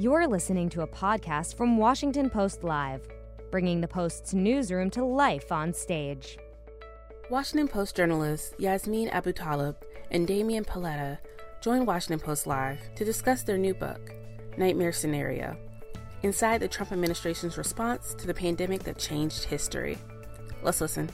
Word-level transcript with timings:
You're 0.00 0.28
listening 0.28 0.68
to 0.68 0.82
a 0.82 0.86
podcast 0.86 1.56
from 1.56 1.76
Washington 1.76 2.30
Post 2.30 2.62
Live, 2.62 3.08
bringing 3.50 3.80
the 3.80 3.88
Post's 3.88 4.32
newsroom 4.32 4.90
to 4.90 5.04
life 5.04 5.50
on 5.50 5.74
stage. 5.74 6.38
Washington 7.30 7.66
Post 7.66 7.96
journalists 7.96 8.54
Yasmin 8.60 9.08
Abutaleb 9.08 9.74
and 10.12 10.24
Damian 10.24 10.64
Paletta 10.64 11.18
join 11.60 11.84
Washington 11.84 12.24
Post 12.24 12.46
Live 12.46 12.78
to 12.94 13.04
discuss 13.04 13.42
their 13.42 13.58
new 13.58 13.74
book, 13.74 14.12
Nightmare 14.56 14.92
Scenario 14.92 15.56
Inside 16.22 16.58
the 16.58 16.68
Trump 16.68 16.92
administration's 16.92 17.58
response 17.58 18.14
to 18.14 18.28
the 18.28 18.34
pandemic 18.34 18.84
that 18.84 18.98
changed 18.98 19.42
history. 19.42 19.98
Let's 20.62 20.80
listen. 20.80 21.10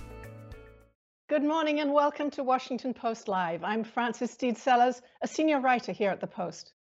Good 1.30 1.42
morning 1.42 1.80
and 1.80 1.94
welcome 1.94 2.30
to 2.32 2.44
Washington 2.44 2.92
Post 2.92 3.28
Live. 3.28 3.64
I'm 3.64 3.82
Frances 3.82 4.30
Stead 4.30 4.58
Sellers, 4.58 5.00
a 5.22 5.26
senior 5.26 5.62
writer 5.62 5.92
here 5.92 6.10
at 6.10 6.20
the 6.20 6.26
Post. 6.26 6.73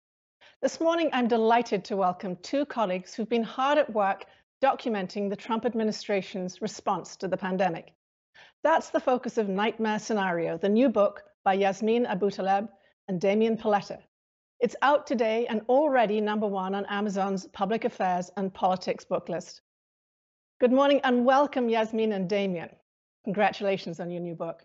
This 0.61 0.79
morning, 0.79 1.09
I'm 1.11 1.27
delighted 1.27 1.83
to 1.85 1.97
welcome 1.97 2.35
two 2.43 2.67
colleagues 2.67 3.15
who've 3.15 3.27
been 3.27 3.41
hard 3.41 3.79
at 3.79 3.91
work 3.91 4.25
documenting 4.63 5.27
the 5.27 5.35
Trump 5.35 5.65
administration's 5.65 6.61
response 6.61 7.15
to 7.15 7.27
the 7.27 7.35
pandemic. 7.35 7.95
That's 8.63 8.91
the 8.91 8.99
focus 8.99 9.39
of 9.39 9.49
Nightmare 9.49 9.97
Scenario, 9.97 10.59
the 10.59 10.69
new 10.69 10.87
book 10.87 11.23
by 11.43 11.55
Yasmin 11.55 12.05
Abutaleb 12.05 12.69
and 13.07 13.19
Damian 13.19 13.57
Paletta. 13.57 13.97
It's 14.59 14.75
out 14.83 15.07
today 15.07 15.47
and 15.47 15.61
already 15.67 16.21
number 16.21 16.45
one 16.45 16.75
on 16.75 16.85
Amazon's 16.85 17.47
public 17.47 17.83
affairs 17.83 18.29
and 18.37 18.53
politics 18.53 19.03
book 19.03 19.29
list. 19.29 19.61
Good 20.59 20.71
morning 20.71 21.01
and 21.03 21.25
welcome, 21.25 21.69
Yasmin 21.69 22.11
and 22.11 22.29
Damian. 22.29 22.69
Congratulations 23.23 23.99
on 23.99 24.11
your 24.11 24.21
new 24.21 24.35
book. 24.35 24.63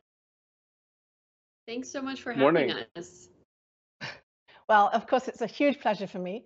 Thanks 1.66 1.90
so 1.90 2.02
much 2.02 2.20
for 2.20 2.32
having 2.32 2.42
Morning. 2.42 2.84
us. 2.96 3.30
Well, 4.68 4.90
of 4.92 5.06
course, 5.06 5.28
it's 5.28 5.42
a 5.42 5.46
huge 5.46 5.80
pleasure 5.80 6.06
for 6.06 6.18
me. 6.18 6.44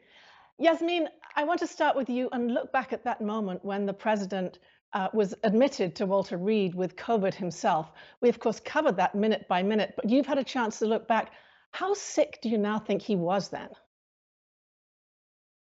Yasmin, 0.58 1.08
I 1.36 1.44
want 1.44 1.60
to 1.60 1.66
start 1.66 1.96
with 1.96 2.10
you 2.10 2.28
and 2.32 2.52
look 2.52 2.70
back 2.70 2.92
at 2.92 3.04
that 3.04 3.22
moment 3.22 3.64
when 3.64 3.86
the 3.86 3.94
president 3.94 4.58
uh, 4.92 5.08
was 5.14 5.34
admitted 5.42 5.94
to 5.96 6.06
Walter 6.06 6.36
Reed 6.36 6.74
with 6.74 6.96
COVID 6.96 7.32
himself. 7.32 7.92
We, 8.20 8.28
of 8.28 8.38
course, 8.38 8.60
covered 8.60 8.96
that 8.96 9.14
minute 9.14 9.46
by 9.48 9.62
minute, 9.62 9.94
but 9.96 10.10
you've 10.10 10.26
had 10.26 10.38
a 10.38 10.44
chance 10.44 10.78
to 10.80 10.86
look 10.86 11.08
back. 11.08 11.32
How 11.70 11.94
sick 11.94 12.40
do 12.42 12.48
you 12.48 12.58
now 12.58 12.78
think 12.78 13.00
he 13.00 13.16
was 13.16 13.48
then? 13.48 13.68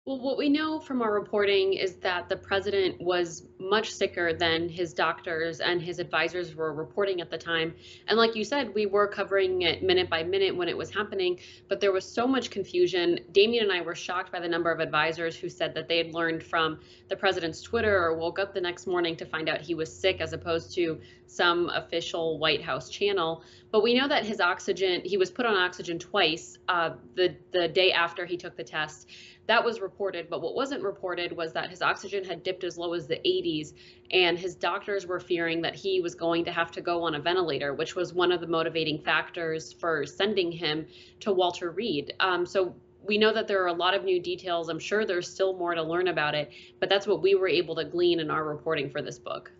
Well, 0.08 0.20
what 0.20 0.38
we 0.38 0.48
know 0.48 0.80
from 0.80 1.02
our 1.02 1.12
reporting 1.12 1.74
is 1.74 1.96
that 1.96 2.30
the 2.30 2.36
president 2.36 2.98
was 2.98 3.42
much 3.60 3.92
sicker 3.92 4.32
than 4.32 4.66
his 4.66 4.94
doctors 4.94 5.60
and 5.60 5.82
his 5.82 5.98
advisors 5.98 6.54
were 6.54 6.72
reporting 6.72 7.20
at 7.20 7.30
the 7.30 7.36
time. 7.36 7.74
And 8.06 8.16
like 8.16 8.34
you 8.34 8.42
said, 8.42 8.74
we 8.74 8.86
were 8.86 9.06
covering 9.06 9.60
it 9.60 9.82
minute 9.82 10.08
by 10.08 10.22
minute 10.22 10.56
when 10.56 10.66
it 10.66 10.74
was 10.74 10.88
happening, 10.88 11.40
but 11.68 11.82
there 11.82 11.92
was 11.92 12.10
so 12.10 12.26
much 12.26 12.48
confusion. 12.48 13.20
Damian 13.32 13.64
and 13.64 13.72
I 13.72 13.82
were 13.82 13.94
shocked 13.94 14.32
by 14.32 14.40
the 14.40 14.48
number 14.48 14.72
of 14.72 14.80
advisors 14.80 15.36
who 15.36 15.50
said 15.50 15.74
that 15.74 15.88
they 15.88 15.98
had 15.98 16.14
learned 16.14 16.42
from 16.42 16.80
the 17.10 17.16
president's 17.16 17.60
Twitter 17.60 18.02
or 18.02 18.16
woke 18.16 18.38
up 18.38 18.54
the 18.54 18.62
next 18.62 18.86
morning 18.86 19.14
to 19.16 19.26
find 19.26 19.46
out 19.46 19.60
he 19.60 19.74
was 19.74 19.94
sick 19.94 20.22
as 20.22 20.32
opposed 20.32 20.74
to 20.76 20.98
some 21.26 21.68
official 21.68 22.38
White 22.38 22.62
House 22.62 22.88
channel. 22.88 23.42
But 23.70 23.82
we 23.82 23.92
know 23.92 24.08
that 24.08 24.24
his 24.24 24.40
oxygen, 24.40 25.02
he 25.04 25.18
was 25.18 25.30
put 25.30 25.44
on 25.44 25.54
oxygen 25.54 25.98
twice 25.98 26.56
uh, 26.66 26.92
the, 27.14 27.36
the 27.52 27.68
day 27.68 27.92
after 27.92 28.24
he 28.24 28.38
took 28.38 28.56
the 28.56 28.64
test 28.64 29.06
that 29.48 29.64
was 29.64 29.80
reported, 29.80 30.28
but 30.28 30.42
what 30.42 30.54
wasn't 30.54 30.82
reported 30.82 31.34
was 31.34 31.54
that 31.54 31.70
his 31.70 31.80
oxygen 31.80 32.22
had 32.22 32.42
dipped 32.42 32.64
as 32.64 32.76
low 32.76 32.92
as 32.92 33.06
the 33.06 33.16
80s, 33.16 33.72
and 34.10 34.38
his 34.38 34.54
doctors 34.54 35.06
were 35.06 35.18
fearing 35.18 35.62
that 35.62 35.74
he 35.74 36.02
was 36.02 36.14
going 36.14 36.44
to 36.44 36.52
have 36.52 36.70
to 36.72 36.82
go 36.82 37.02
on 37.02 37.14
a 37.14 37.20
ventilator, 37.20 37.72
which 37.72 37.96
was 37.96 38.12
one 38.12 38.30
of 38.30 38.42
the 38.42 38.46
motivating 38.46 39.00
factors 39.00 39.72
for 39.72 40.04
sending 40.04 40.52
him 40.52 40.86
to 41.20 41.32
Walter 41.32 41.70
Reed. 41.70 42.12
Um, 42.20 42.44
so 42.44 42.74
we 43.02 43.16
know 43.16 43.32
that 43.32 43.48
there 43.48 43.62
are 43.62 43.68
a 43.68 43.72
lot 43.72 43.94
of 43.94 44.04
new 44.04 44.20
details. 44.20 44.68
I'm 44.68 44.78
sure 44.78 45.06
there's 45.06 45.32
still 45.32 45.56
more 45.56 45.74
to 45.74 45.82
learn 45.82 46.08
about 46.08 46.34
it, 46.34 46.50
but 46.78 46.90
that's 46.90 47.06
what 47.06 47.22
we 47.22 47.34
were 47.34 47.48
able 47.48 47.74
to 47.76 47.84
glean 47.84 48.20
in 48.20 48.30
our 48.30 48.44
reporting 48.44 48.90
for 48.90 49.00
this 49.00 49.18
book. 49.18 49.50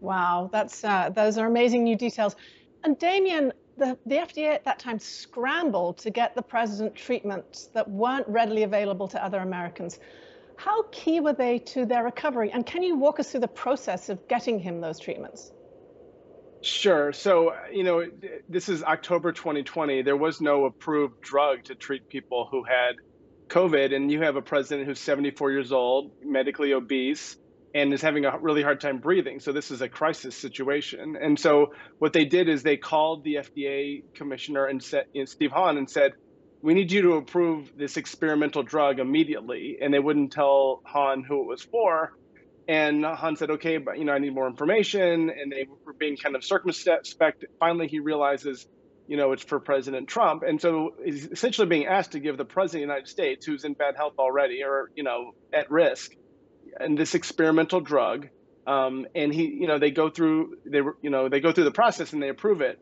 Wow, 0.00 0.50
that's 0.50 0.82
uh, 0.82 1.10
those 1.10 1.38
are 1.38 1.46
amazing 1.46 1.84
new 1.84 1.96
details. 1.96 2.34
And 2.82 2.98
Damian, 2.98 3.52
the, 3.80 3.98
the 4.06 4.16
FDA 4.16 4.54
at 4.54 4.64
that 4.66 4.78
time 4.78 5.00
scrambled 5.00 5.98
to 5.98 6.10
get 6.10 6.36
the 6.36 6.42
president 6.42 6.94
treatments 6.94 7.70
that 7.74 7.88
weren't 7.90 8.28
readily 8.28 8.62
available 8.62 9.08
to 9.08 9.24
other 9.24 9.38
Americans. 9.38 9.98
How 10.56 10.84
key 10.92 11.20
were 11.20 11.32
they 11.32 11.58
to 11.58 11.86
their 11.86 12.04
recovery? 12.04 12.52
And 12.52 12.64
can 12.64 12.82
you 12.82 12.96
walk 12.96 13.18
us 13.18 13.30
through 13.30 13.40
the 13.40 13.48
process 13.48 14.10
of 14.10 14.28
getting 14.28 14.60
him 14.60 14.80
those 14.80 15.00
treatments? 15.00 15.50
Sure. 16.60 17.12
So, 17.14 17.54
you 17.72 17.82
know, 17.82 18.06
this 18.50 18.68
is 18.68 18.82
October 18.82 19.32
2020. 19.32 20.02
There 20.02 20.16
was 20.16 20.42
no 20.42 20.66
approved 20.66 21.22
drug 21.22 21.64
to 21.64 21.74
treat 21.74 22.06
people 22.08 22.46
who 22.50 22.62
had 22.62 22.96
COVID. 23.48 23.94
And 23.96 24.12
you 24.12 24.22
have 24.22 24.36
a 24.36 24.42
president 24.42 24.86
who's 24.86 25.00
74 25.00 25.52
years 25.52 25.72
old, 25.72 26.12
medically 26.22 26.74
obese, 26.74 27.36
and 27.74 27.92
is 27.92 28.02
having 28.02 28.24
a 28.24 28.38
really 28.38 28.62
hard 28.62 28.80
time 28.80 28.98
breathing. 28.98 29.40
So 29.40 29.52
this 29.52 29.70
is 29.70 29.80
a 29.80 29.88
crisis 29.88 30.36
situation. 30.36 31.16
And 31.20 31.38
so 31.38 31.72
what 31.98 32.12
they 32.12 32.24
did 32.24 32.48
is 32.48 32.62
they 32.62 32.76
called 32.76 33.24
the 33.24 33.36
FDA 33.36 34.02
commissioner 34.14 34.66
and 34.66 34.82
said, 34.82 35.04
you 35.12 35.22
know, 35.22 35.26
Steve 35.26 35.52
Hahn 35.52 35.76
and 35.76 35.88
said, 35.88 36.12
"We 36.62 36.74
need 36.74 36.90
you 36.90 37.02
to 37.02 37.12
approve 37.12 37.76
this 37.76 37.96
experimental 37.96 38.62
drug 38.62 38.98
immediately." 38.98 39.78
And 39.80 39.94
they 39.94 40.00
wouldn't 40.00 40.32
tell 40.32 40.82
Hahn 40.84 41.22
who 41.22 41.42
it 41.42 41.46
was 41.46 41.62
for. 41.62 42.12
And 42.66 43.04
Hahn 43.04 43.36
said, 43.36 43.50
"Okay, 43.50 43.78
but 43.78 43.98
you 43.98 44.04
know, 44.04 44.12
I 44.12 44.18
need 44.18 44.34
more 44.34 44.48
information." 44.48 45.30
And 45.30 45.50
they 45.50 45.66
were 45.84 45.92
being 45.92 46.16
kind 46.16 46.34
of 46.36 46.44
circumspect. 46.44 47.44
Finally, 47.58 47.88
he 47.88 48.00
realizes, 48.00 48.66
you 49.06 49.16
know, 49.16 49.32
it's 49.32 49.42
for 49.42 49.60
President 49.60 50.08
Trump. 50.08 50.42
And 50.42 50.60
so 50.60 50.94
he's 51.04 51.26
essentially 51.26 51.66
being 51.68 51.86
asked 51.86 52.12
to 52.12 52.20
give 52.20 52.36
the 52.36 52.44
president 52.44 52.84
of 52.84 52.88
the 52.88 52.92
United 52.94 53.08
States, 53.08 53.46
who's 53.46 53.64
in 53.64 53.74
bad 53.74 53.96
health 53.96 54.14
already 54.18 54.62
or 54.64 54.90
you 54.94 55.04
know 55.04 55.34
at 55.52 55.70
risk, 55.70 56.14
and 56.78 56.98
this 56.98 57.14
experimental 57.14 57.80
drug 57.80 58.28
um, 58.66 59.06
and 59.14 59.32
he 59.32 59.46
you 59.46 59.66
know 59.66 59.78
they 59.78 59.90
go 59.90 60.10
through 60.10 60.56
they 60.64 60.80
were, 60.80 60.96
you 61.02 61.10
know 61.10 61.28
they 61.28 61.40
go 61.40 61.52
through 61.52 61.64
the 61.64 61.70
process 61.70 62.12
and 62.12 62.22
they 62.22 62.28
approve 62.28 62.60
it. 62.60 62.78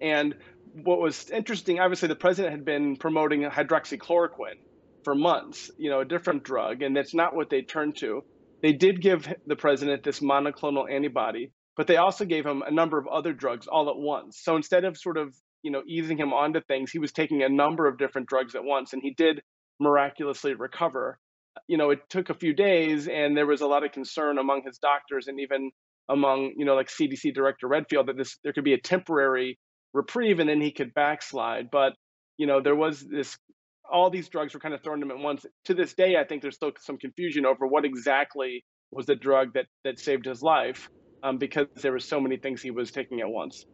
And 0.00 0.34
what 0.72 1.00
was 1.00 1.30
interesting 1.30 1.80
obviously 1.80 2.08
the 2.08 2.16
president 2.16 2.52
had 2.52 2.64
been 2.64 2.96
promoting 2.96 3.42
hydroxychloroquine 3.42 4.58
for 5.04 5.14
months 5.14 5.70
you 5.78 5.90
know 5.90 6.00
a 6.00 6.04
different 6.04 6.42
drug 6.42 6.82
and 6.82 6.94
that's 6.94 7.14
not 7.14 7.34
what 7.34 7.50
they 7.50 7.62
turned 7.62 7.96
to. 7.98 8.22
They 8.62 8.72
did 8.72 9.00
give 9.00 9.28
the 9.46 9.56
president 9.56 10.02
this 10.02 10.20
monoclonal 10.20 10.90
antibody 10.90 11.52
but 11.76 11.86
they 11.86 11.96
also 11.96 12.24
gave 12.24 12.46
him 12.46 12.62
a 12.62 12.70
number 12.70 12.98
of 12.98 13.06
other 13.06 13.32
drugs 13.32 13.66
all 13.66 13.90
at 13.90 13.96
once. 13.96 14.38
So 14.42 14.56
instead 14.56 14.84
of 14.84 14.96
sort 14.96 15.16
of 15.16 15.34
you 15.62 15.70
know 15.70 15.82
easing 15.86 16.18
him 16.18 16.32
onto 16.32 16.60
things 16.60 16.90
he 16.90 16.98
was 16.98 17.12
taking 17.12 17.42
a 17.42 17.48
number 17.48 17.88
of 17.88 17.98
different 17.98 18.28
drugs 18.28 18.54
at 18.54 18.64
once 18.64 18.92
and 18.92 19.02
he 19.02 19.14
did 19.14 19.42
miraculously 19.80 20.54
recover 20.54 21.18
you 21.68 21.76
know, 21.76 21.90
it 21.90 22.00
took 22.08 22.30
a 22.30 22.34
few 22.34 22.54
days 22.54 23.08
and 23.08 23.36
there 23.36 23.46
was 23.46 23.60
a 23.60 23.66
lot 23.66 23.84
of 23.84 23.92
concern 23.92 24.38
among 24.38 24.62
his 24.64 24.78
doctors 24.78 25.26
and 25.28 25.40
even 25.40 25.70
among, 26.08 26.54
you 26.56 26.64
know, 26.64 26.74
like 26.74 26.88
CDC 26.88 27.34
Director 27.34 27.68
Redfield 27.68 28.08
that 28.08 28.16
this 28.16 28.38
there 28.44 28.52
could 28.52 28.64
be 28.64 28.74
a 28.74 28.80
temporary 28.80 29.58
reprieve 29.92 30.38
and 30.38 30.48
then 30.48 30.60
he 30.60 30.72
could 30.72 30.94
backslide. 30.94 31.70
But, 31.70 31.94
you 32.36 32.46
know, 32.46 32.60
there 32.60 32.76
was 32.76 33.00
this 33.00 33.36
all 33.90 34.10
these 34.10 34.28
drugs 34.28 34.54
were 34.54 34.60
kind 34.60 34.74
of 34.74 34.82
thrown 34.82 35.00
to 35.00 35.06
him 35.06 35.12
at 35.12 35.18
once. 35.18 35.46
To 35.66 35.74
this 35.74 35.94
day, 35.94 36.16
I 36.16 36.24
think 36.24 36.42
there's 36.42 36.56
still 36.56 36.72
some 36.80 36.98
confusion 36.98 37.46
over 37.46 37.66
what 37.66 37.84
exactly 37.84 38.64
was 38.90 39.06
the 39.06 39.16
drug 39.16 39.54
that 39.54 39.66
that 39.84 39.98
saved 39.98 40.26
his 40.26 40.42
life, 40.42 40.88
um, 41.22 41.38
because 41.38 41.66
there 41.76 41.92
were 41.92 41.98
so 41.98 42.20
many 42.20 42.36
things 42.36 42.62
he 42.62 42.70
was 42.70 42.90
taking 42.90 43.20
at 43.20 43.28
once. 43.28 43.64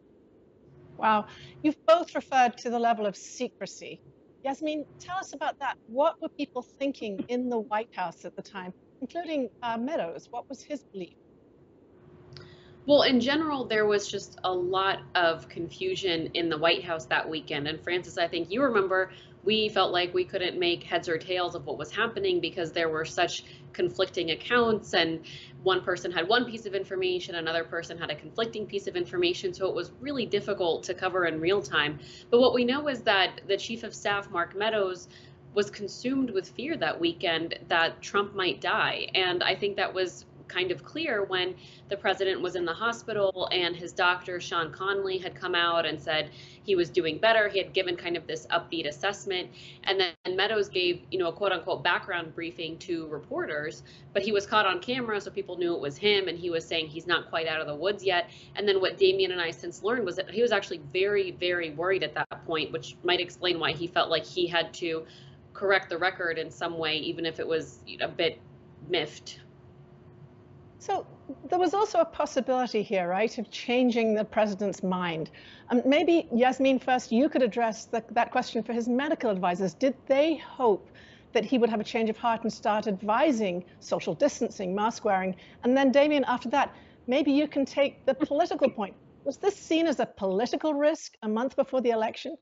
Wow. 0.97 1.25
You've 1.63 1.83
both 1.85 2.15
referred 2.15 2.57
to 2.59 2.69
the 2.69 2.79
level 2.79 3.05
of 3.05 3.15
secrecy 3.15 3.99
Yasmin, 4.43 4.85
tell 4.99 5.17
us 5.17 5.33
about 5.33 5.57
that. 5.59 5.77
What 5.87 6.21
were 6.21 6.29
people 6.29 6.61
thinking 6.61 7.23
in 7.29 7.49
the 7.49 7.59
White 7.59 7.89
House 7.93 8.25
at 8.25 8.35
the 8.35 8.41
time, 8.41 8.73
including 8.99 9.49
uh, 9.61 9.77
Meadows? 9.77 10.27
What 10.31 10.49
was 10.49 10.61
his 10.61 10.83
belief? 10.83 11.15
Well, 12.85 13.03
in 13.03 13.21
general, 13.21 13.63
there 13.65 13.85
was 13.85 14.09
just 14.11 14.39
a 14.43 14.51
lot 14.51 14.99
of 15.15 15.47
confusion 15.47 16.29
in 16.33 16.49
the 16.49 16.57
White 16.57 16.83
House 16.83 17.05
that 17.05 17.29
weekend. 17.29 17.69
And 17.69 17.81
Frances, 17.81 18.17
I 18.17 18.27
think 18.27 18.51
you 18.51 18.61
remember 18.61 19.11
we 19.45 19.69
felt 19.69 19.93
like 19.93 20.13
we 20.13 20.25
couldn't 20.25 20.59
make 20.59 20.83
heads 20.83 21.07
or 21.07 21.17
tails 21.17 21.55
of 21.55 21.65
what 21.65 21.77
was 21.77 21.91
happening 21.91 22.41
because 22.41 22.73
there 22.73 22.89
were 22.89 23.05
such 23.05 23.45
conflicting 23.73 24.31
accounts 24.31 24.93
and 24.93 25.19
one 25.63 25.81
person 25.81 26.11
had 26.11 26.27
one 26.27 26.45
piece 26.45 26.65
of 26.65 26.73
information 26.75 27.35
another 27.35 27.63
person 27.63 27.97
had 27.97 28.09
a 28.09 28.15
conflicting 28.15 28.65
piece 28.65 28.87
of 28.87 28.95
information 28.95 29.53
so 29.53 29.67
it 29.67 29.75
was 29.75 29.91
really 29.99 30.25
difficult 30.25 30.83
to 30.83 30.93
cover 30.93 31.25
in 31.25 31.39
real 31.39 31.61
time 31.61 31.99
but 32.29 32.39
what 32.39 32.53
we 32.53 32.63
know 32.63 32.87
is 32.87 33.01
that 33.01 33.41
the 33.47 33.57
chief 33.57 33.83
of 33.83 33.93
staff 33.93 34.29
mark 34.29 34.55
meadows 34.55 35.07
was 35.53 35.69
consumed 35.69 36.31
with 36.31 36.49
fear 36.49 36.75
that 36.77 36.99
weekend 36.99 37.57
that 37.67 38.01
Trump 38.01 38.33
might 38.35 38.59
die. 38.61 39.07
And 39.13 39.43
I 39.43 39.55
think 39.55 39.75
that 39.77 39.93
was 39.93 40.25
kind 40.47 40.71
of 40.71 40.83
clear 40.83 41.23
when 41.23 41.55
the 41.89 41.97
president 41.97 42.41
was 42.41 42.55
in 42.55 42.65
the 42.65 42.73
hospital 42.73 43.47
and 43.51 43.75
his 43.75 43.91
doctor, 43.91 44.39
Sean 44.39 44.71
Conley, 44.71 45.17
had 45.17 45.35
come 45.35 45.55
out 45.55 45.85
and 45.85 46.01
said 46.01 46.31
he 46.63 46.75
was 46.75 46.89
doing 46.89 47.17
better. 47.17 47.49
He 47.49 47.57
had 47.57 47.73
given 47.73 47.95
kind 47.95 48.15
of 48.15 48.25
this 48.27 48.47
upbeat 48.47 48.87
assessment. 48.87 49.49
And 49.83 49.99
then 49.99 50.35
Meadows 50.35 50.69
gave, 50.69 51.01
you 51.11 51.19
know, 51.19 51.27
a 51.27 51.33
quote 51.33 51.51
unquote 51.51 51.83
background 51.83 52.33
briefing 52.35 52.77
to 52.79 53.07
reporters, 53.07 53.83
but 54.13 54.21
he 54.21 54.31
was 54.31 54.45
caught 54.45 54.65
on 54.65 54.79
camera, 54.79 55.19
so 55.19 55.31
people 55.31 55.57
knew 55.57 55.75
it 55.75 55.81
was 55.81 55.97
him. 55.97 56.27
And 56.27 56.37
he 56.37 56.49
was 56.49 56.65
saying 56.65 56.87
he's 56.87 57.07
not 57.07 57.29
quite 57.29 57.47
out 57.47 57.61
of 57.61 57.67
the 57.67 57.75
woods 57.75 58.03
yet. 58.03 58.29
And 58.55 58.67
then 58.67 58.79
what 58.81 58.97
Damian 58.97 59.31
and 59.31 59.41
I 59.41 59.51
since 59.51 59.83
learned 59.83 60.05
was 60.05 60.15
that 60.15 60.29
he 60.29 60.41
was 60.41 60.51
actually 60.51 60.81
very, 60.91 61.31
very 61.31 61.71
worried 61.71 62.03
at 62.03 62.13
that 62.15 62.45
point, 62.45 62.71
which 62.71 62.95
might 63.03 63.19
explain 63.19 63.59
why 63.59 63.71
he 63.71 63.87
felt 63.87 64.09
like 64.09 64.25
he 64.25 64.47
had 64.47 64.73
to 64.75 65.05
correct 65.53 65.89
the 65.89 65.97
record 65.97 66.37
in 66.37 66.49
some 66.49 66.77
way, 66.77 66.97
even 66.97 67.25
if 67.25 67.39
it 67.39 67.47
was 67.47 67.79
a 68.01 68.07
bit 68.07 68.39
miffed. 68.89 69.39
So 70.85 71.07
there 71.49 71.59
was 71.59 71.73
also 71.73 71.99
a 71.99 72.05
possibility 72.05 72.83
here, 72.83 73.07
right, 73.07 73.37
of 73.37 73.49
changing 73.49 74.15
the 74.15 74.25
president's 74.25 74.83
mind. 74.83 75.29
Um, 75.69 75.81
maybe, 75.85 76.27
Yasmin, 76.35 76.79
first 76.79 77.09
you 77.09 77.29
could 77.29 77.41
address 77.41 77.85
the, 77.85 78.03
that 78.11 78.31
question 78.31 78.61
for 78.61 78.73
his 78.73 78.89
medical 78.89 79.29
advisors. 79.29 79.73
Did 79.73 79.95
they 80.07 80.35
hope 80.35 80.89
that 81.31 81.45
he 81.45 81.57
would 81.57 81.69
have 81.69 81.79
a 81.79 81.85
change 81.85 82.09
of 82.09 82.17
heart 82.17 82.43
and 82.43 82.51
start 82.51 82.87
advising 82.87 83.63
social 83.79 84.13
distancing, 84.13 84.75
mask 84.75 85.05
wearing? 85.05 85.37
And 85.63 85.77
then, 85.77 85.89
Damian, 85.89 86.25
after 86.25 86.49
that, 86.49 86.75
maybe 87.07 87.31
you 87.31 87.47
can 87.47 87.63
take 87.63 88.05
the 88.05 88.13
political 88.13 88.69
point. 88.69 88.93
Was 89.23 89.37
this 89.37 89.55
seen 89.55 89.87
as 89.87 90.01
a 90.01 90.05
political 90.05 90.73
risk 90.73 91.15
a 91.23 91.29
month 91.29 91.55
before 91.55 91.79
the 91.79 91.91
election? 91.91 92.35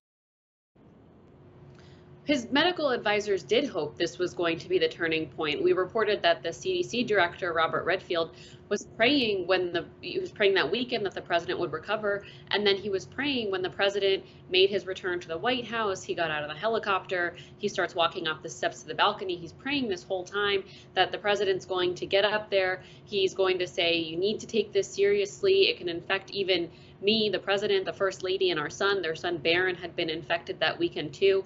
His 2.26 2.52
medical 2.52 2.92
advisors 2.92 3.42
did 3.42 3.68
hope 3.68 3.98
this 3.98 4.20
was 4.20 4.36
going 4.36 4.60
to 4.60 4.70
be 4.70 4.78
the 4.78 4.88
turning 4.88 5.28
point. 5.30 5.64
We 5.64 5.74
reported 5.74 6.22
that 6.22 6.44
the 6.44 6.50
CDC 6.50 7.08
director, 7.08 7.52
Robert 7.52 7.84
Redfield, 7.84 8.36
was 8.70 8.86
praying 8.96 9.48
when 9.48 9.74
the 9.74 9.86
he 10.02 10.20
was 10.20 10.32
praying 10.32 10.54
that 10.54 10.70
weekend 10.70 11.04
that 11.08 11.16
the 11.16 11.22
president 11.22 11.58
would 11.60 11.74
recover, 11.74 12.24
and 12.52 12.66
then 12.66 12.76
he 12.76 12.92
was 12.92 13.08
praying 13.08 13.50
when 13.50 13.64
the 13.64 13.72
president 13.72 14.24
made 14.52 14.70
his 14.70 14.86
return 14.86 15.20
to 15.20 15.28
the 15.28 15.38
White 15.38 15.66
House. 15.66 16.04
He 16.04 16.14
got 16.14 16.30
out 16.30 16.44
of 16.44 16.50
the 16.50 16.56
helicopter. 16.56 17.36
He 17.58 17.68
starts 17.68 17.96
walking 17.96 18.28
off 18.28 18.44
the 18.44 18.50
steps 18.50 18.82
of 18.82 18.88
the 18.88 18.96
balcony. 18.96 19.36
He's 19.36 19.54
praying 19.54 19.90
this 19.90 20.04
whole 20.04 20.24
time 20.24 20.64
that 20.94 21.12
the 21.12 21.18
president's 21.18 21.66
going 21.66 21.96
to 21.96 22.06
get 22.06 22.24
up 22.24 22.52
there. 22.52 22.84
He's 23.04 23.34
going 23.34 23.58
to 23.58 23.68
say, 23.68 23.98
"You 23.98 24.16
need 24.16 24.40
to 24.42 24.48
take 24.48 24.72
this 24.72 24.88
seriously. 24.88 25.70
It 25.70 25.78
can 25.78 25.90
infect 25.90 26.30
even." 26.30 26.70
me, 27.04 27.30
the 27.30 27.40
president, 27.40 27.84
the 27.84 27.92
first 27.92 28.22
lady, 28.22 28.52
and 28.52 28.60
our 28.60 28.70
son. 28.70 29.02
Their 29.02 29.16
son 29.16 29.38
Barron 29.40 29.76
had 29.76 29.96
been 29.96 30.08
infected 30.08 30.60
that 30.60 30.78
weekend 30.78 31.16
too 31.16 31.44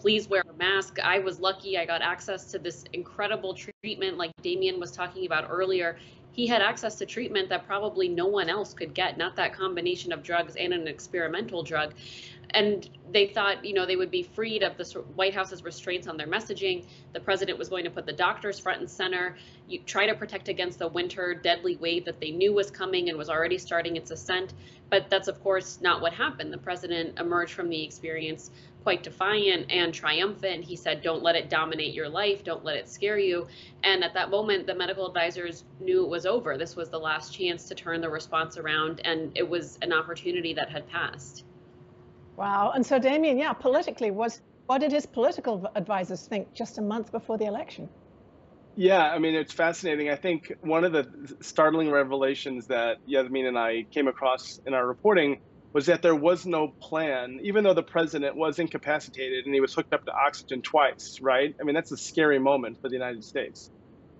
please 0.00 0.28
wear 0.28 0.42
a 0.48 0.52
mask. 0.54 0.98
I 1.00 1.18
was 1.18 1.40
lucky 1.40 1.76
I 1.76 1.84
got 1.84 2.00
access 2.00 2.50
to 2.52 2.58
this 2.58 2.84
incredible 2.94 3.54
treatment, 3.54 4.16
like 4.16 4.32
Damian 4.42 4.80
was 4.80 4.92
talking 4.92 5.26
about 5.26 5.48
earlier. 5.50 5.98
He 6.32 6.46
had 6.46 6.62
access 6.62 6.96
to 6.96 7.06
treatment 7.06 7.50
that 7.50 7.66
probably 7.66 8.08
no 8.08 8.26
one 8.26 8.48
else 8.48 8.72
could 8.72 8.94
get, 8.94 9.18
not 9.18 9.36
that 9.36 9.52
combination 9.52 10.12
of 10.12 10.22
drugs 10.22 10.56
and 10.56 10.72
an 10.72 10.88
experimental 10.88 11.62
drug. 11.62 11.92
And 12.52 12.88
they 13.12 13.26
thought, 13.26 13.64
you 13.64 13.74
know, 13.74 13.84
they 13.84 13.96
would 13.96 14.10
be 14.10 14.22
freed 14.22 14.62
of 14.62 14.76
the 14.76 14.84
White 15.14 15.34
House's 15.34 15.62
restraints 15.62 16.08
on 16.08 16.16
their 16.16 16.26
messaging. 16.26 16.84
The 17.12 17.20
president 17.20 17.58
was 17.58 17.68
going 17.68 17.84
to 17.84 17.90
put 17.90 18.06
the 18.06 18.12
doctors 18.12 18.58
front 18.58 18.80
and 18.80 18.90
center, 18.90 19.36
you 19.68 19.80
try 19.80 20.06
to 20.06 20.14
protect 20.14 20.48
against 20.48 20.80
the 20.80 20.88
winter 20.88 21.32
deadly 21.32 21.76
wave 21.76 22.04
that 22.04 22.20
they 22.20 22.32
knew 22.32 22.52
was 22.52 22.70
coming 22.70 23.08
and 23.08 23.16
was 23.16 23.30
already 23.30 23.56
starting 23.56 23.96
its 23.96 24.10
ascent. 24.10 24.54
But 24.88 25.08
that's, 25.08 25.28
of 25.28 25.40
course, 25.42 25.80
not 25.80 26.00
what 26.00 26.12
happened. 26.12 26.52
The 26.52 26.58
president 26.58 27.18
emerged 27.20 27.52
from 27.52 27.68
the 27.68 27.82
experience 27.82 28.50
quite 28.82 29.02
defiant 29.02 29.70
and 29.70 29.92
triumphant. 29.92 30.64
He 30.64 30.76
said, 30.76 31.02
Don't 31.02 31.22
let 31.22 31.36
it 31.36 31.50
dominate 31.50 31.94
your 31.94 32.08
life, 32.08 32.44
don't 32.44 32.64
let 32.64 32.76
it 32.76 32.88
scare 32.88 33.18
you. 33.18 33.46
And 33.82 34.02
at 34.02 34.14
that 34.14 34.30
moment, 34.30 34.66
the 34.66 34.74
medical 34.74 35.06
advisors 35.06 35.64
knew 35.80 36.04
it 36.04 36.08
was 36.08 36.26
over. 36.26 36.56
This 36.56 36.76
was 36.76 36.90
the 36.90 36.98
last 36.98 37.34
chance 37.34 37.68
to 37.68 37.74
turn 37.74 38.00
the 38.00 38.10
response 38.10 38.56
around, 38.56 39.00
and 39.04 39.32
it 39.36 39.48
was 39.48 39.78
an 39.82 39.92
opportunity 39.92 40.54
that 40.54 40.70
had 40.70 40.88
passed. 40.88 41.44
Wow. 42.36 42.72
And 42.74 42.84
so, 42.84 42.98
Damian, 42.98 43.38
yeah, 43.38 43.52
politically, 43.52 44.10
was 44.10 44.40
what 44.66 44.78
did 44.78 44.92
his 44.92 45.04
political 45.04 45.70
advisors 45.74 46.26
think 46.26 46.54
just 46.54 46.78
a 46.78 46.82
month 46.82 47.12
before 47.12 47.36
the 47.36 47.44
election? 47.46 47.88
Yeah, 48.76 49.02
I 49.02 49.18
mean, 49.18 49.34
it's 49.34 49.52
fascinating. 49.52 50.10
I 50.10 50.16
think 50.16 50.54
one 50.60 50.84
of 50.84 50.92
the 50.92 51.36
startling 51.40 51.90
revelations 51.90 52.68
that 52.68 52.98
Yasmin 53.04 53.46
and 53.46 53.58
I 53.58 53.84
came 53.90 54.08
across 54.08 54.60
in 54.64 54.74
our 54.74 54.86
reporting 54.86 55.40
was 55.72 55.86
that 55.86 56.02
there 56.02 56.14
was 56.14 56.46
no 56.46 56.74
plan, 56.82 57.38
even 57.42 57.62
though 57.64 57.74
the 57.74 57.82
president 57.82 58.36
was 58.36 58.58
incapacitated 58.58 59.44
and 59.44 59.54
he 59.54 59.60
was 59.60 59.72
hooked 59.74 59.94
up 59.94 60.04
to 60.04 60.12
oxygen 60.12 60.62
twice, 60.62 61.18
right? 61.22 61.54
I 61.60 61.64
mean, 61.64 61.74
that's 61.74 61.92
a 61.92 61.96
scary 61.96 62.38
moment 62.38 62.78
for 62.80 62.88
the 62.88 62.96
United 62.96 63.24
States. 63.24 63.70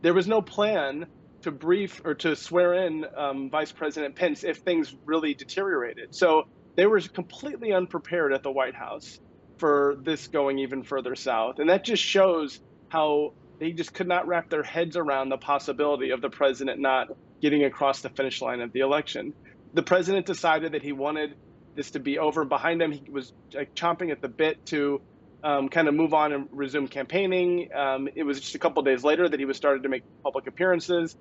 There 0.03 0.15
was 0.15 0.29
no 0.29 0.43
plan 0.43 1.07
to 1.43 1.51
brief 1.51 2.01
or 2.05 2.15
to 2.15 2.37
swear 2.37 2.75
in 2.87 3.05
um, 3.17 3.51
Vice 3.51 3.73
President 3.73 4.15
Pence 4.15 4.45
if 4.45 4.59
things 4.59 4.95
really 5.07 5.35
deteriorated. 5.35 6.15
So 6.15 6.45
they 6.77 6.87
were 6.87 7.01
completely 7.01 7.73
unprepared 7.73 8.33
at 8.33 8.43
the 8.43 8.53
White 8.53 8.75
House 8.75 9.19
for 9.59 9.97
this 10.03 10.29
going 10.29 10.61
even 10.61 10.85
further 10.85 11.17
south. 11.17 11.59
And 11.59 11.69
that 11.69 11.85
just 11.85 12.03
shows 12.03 12.61
how 12.89 13.31
they 13.59 13.73
just 13.73 13.93
could 13.93 14.09
not 14.09 14.27
wrap 14.27 14.49
their 14.49 14.63
heads 14.63 14.97
around 14.97 15.29
the 15.29 15.37
possibility 15.37 16.11
of 16.11 16.21
the 16.21 16.31
president 16.31 16.81
not 16.81 17.09
getting 17.43 17.65
across 17.65 18.01
the 18.01 18.09
finish 18.11 18.41
line 18.41 18.61
of 18.61 18.73
the 18.73 18.81
election 18.81 19.35
the 19.73 19.83
president 19.83 20.27
decided 20.27 20.73
that 20.73 20.83
he 20.83 20.93
wanted 20.93 21.35
this 21.75 21.93
to 21.93 22.01
be 22.01 22.19
over 22.19 22.45
behind 22.45 22.83
him. 22.83 22.93
He 22.93 23.11
was 23.11 23.33
like, 23.55 23.75
chomping 23.75 24.11
at 24.11 24.21
the 24.21 24.29
bit 24.29 24.67
to 24.67 25.01
um, 25.43 25.69
kind 25.69 25.89
of 25.89 25.95
move 25.95 26.13
on 26.13 26.33
and 26.33 26.49
resume 26.51 26.89
campaigning. 26.89 27.71
Um, 27.75 28.09
it 28.15 28.25
was 28.25 28.41
just 28.41 28.55
a 28.55 28.59
couple 28.59 28.83
days 28.83 29.05
later 29.05 29.29
that 29.29 29.39
he 29.39 29.47
was 29.47 29.57
started 29.57 29.85
to 29.85 29.89
make 29.89 30.03
public 30.23 30.47
appearances, 30.47 31.17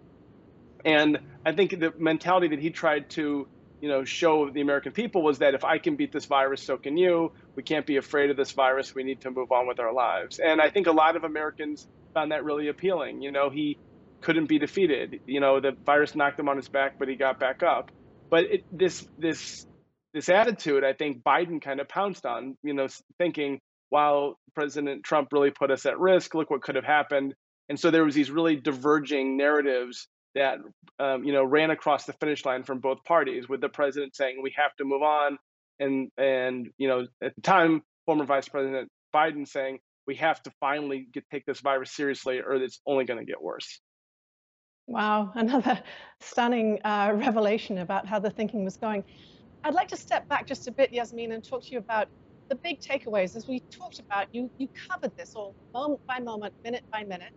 and 0.83 1.19
I 1.45 1.53
think 1.53 1.79
the 1.79 1.93
mentality 1.97 2.49
that 2.49 2.59
he 2.59 2.69
tried 2.69 3.09
to 3.11 3.47
you 3.81 3.87
know 3.87 4.03
show 4.03 4.49
the 4.49 4.61
American 4.61 4.91
people 4.91 5.21
was 5.21 5.39
that 5.39 5.53
if 5.53 5.63
I 5.63 5.77
can 5.77 5.95
beat 5.95 6.11
this 6.11 6.25
virus, 6.25 6.61
so 6.61 6.77
can 6.77 6.97
you. 6.97 7.31
We 7.55 7.63
can't 7.63 7.85
be 7.85 7.97
afraid 7.97 8.29
of 8.29 8.37
this 8.37 8.51
virus. 8.51 8.93
We 8.93 9.03
need 9.03 9.21
to 9.21 9.31
move 9.31 9.51
on 9.51 9.67
with 9.67 9.79
our 9.79 9.93
lives. 9.93 10.39
And 10.39 10.61
I 10.61 10.69
think 10.69 10.87
a 10.87 10.91
lot 10.91 11.15
of 11.15 11.23
Americans 11.23 11.87
found 12.13 12.31
that 12.31 12.43
really 12.43 12.67
appealing. 12.67 13.21
You 13.21 13.31
know, 13.31 13.49
he 13.49 13.77
couldn't 14.21 14.47
be 14.47 14.59
defeated. 14.59 15.21
You 15.25 15.39
know, 15.39 15.59
the 15.59 15.71
virus 15.85 16.15
knocked 16.15 16.39
him 16.39 16.49
on 16.49 16.57
his 16.57 16.67
back, 16.67 16.99
but 16.99 17.07
he 17.07 17.15
got 17.15 17.39
back 17.39 17.63
up. 17.63 17.91
But 18.29 18.45
it, 18.45 18.65
this 18.71 19.07
this 19.17 19.65
this 20.13 20.29
attitude, 20.29 20.83
I 20.83 20.93
think 20.93 21.23
Biden 21.23 21.61
kind 21.61 21.79
of 21.79 21.87
pounced 21.87 22.25
on. 22.25 22.57
You 22.63 22.73
know, 22.73 22.87
thinking, 23.17 23.59
while 23.89 24.37
President 24.55 25.03
Trump 25.03 25.29
really 25.31 25.51
put 25.51 25.71
us 25.71 25.85
at 25.85 25.99
risk. 25.99 26.33
Look 26.35 26.49
what 26.49 26.61
could 26.61 26.75
have 26.75 26.85
happened." 26.85 27.33
And 27.69 27.79
so 27.79 27.91
there 27.91 28.03
was 28.03 28.15
these 28.15 28.31
really 28.31 28.55
diverging 28.55 29.37
narratives 29.37 30.07
that 30.35 30.57
um, 30.99 31.23
you 31.23 31.33
know 31.33 31.43
ran 31.43 31.71
across 31.71 32.05
the 32.05 32.13
finish 32.13 32.45
line 32.45 32.63
from 32.63 32.79
both 32.79 33.03
parties, 33.03 33.47
with 33.49 33.61
the 33.61 33.69
president 33.69 34.15
saying 34.15 34.41
we 34.41 34.53
have 34.57 34.75
to 34.77 34.85
move 34.85 35.01
on, 35.01 35.37
and 35.79 36.09
and 36.17 36.69
you 36.77 36.87
know 36.87 37.07
at 37.21 37.35
the 37.35 37.41
time 37.41 37.81
former 38.05 38.25
Vice 38.25 38.49
President 38.49 38.89
Biden 39.13 39.47
saying 39.47 39.79
we 40.07 40.15
have 40.15 40.41
to 40.41 40.51
finally 40.59 41.07
get, 41.13 41.23
take 41.29 41.45
this 41.45 41.59
virus 41.59 41.91
seriously, 41.91 42.39
or 42.39 42.55
it's 42.55 42.79
only 42.87 43.05
going 43.05 43.19
to 43.19 43.25
get 43.25 43.41
worse. 43.41 43.79
Wow, 44.89 45.31
another 45.35 45.81
stunning 46.19 46.79
uh, 46.83 47.13
revelation 47.15 47.77
about 47.77 48.07
how 48.07 48.19
the 48.19 48.31
thinking 48.31 48.65
was 48.65 48.75
going. 48.75 49.03
I'd 49.63 49.75
like 49.75 49.89
to 49.89 49.97
step 49.97 50.27
back 50.29 50.47
just 50.47 50.67
a 50.67 50.71
bit, 50.71 50.91
Yasmin, 50.91 51.31
and 51.31 51.43
talk 51.47 51.61
to 51.61 51.67
you 51.71 51.77
about 51.77 52.07
the 52.49 52.55
big 52.63 52.79
takeaways. 52.79 53.35
As 53.35 53.47
we 53.47 53.61
talked 53.71 53.99
about, 53.99 54.27
you, 54.31 54.49
you 54.57 54.67
covered 54.89 55.11
this 55.15 55.33
all 55.35 55.55
moment 55.75 56.01
by 56.07 56.19
moment, 56.19 56.53
minute 56.63 56.83
by 56.91 57.03
minute. 57.03 57.31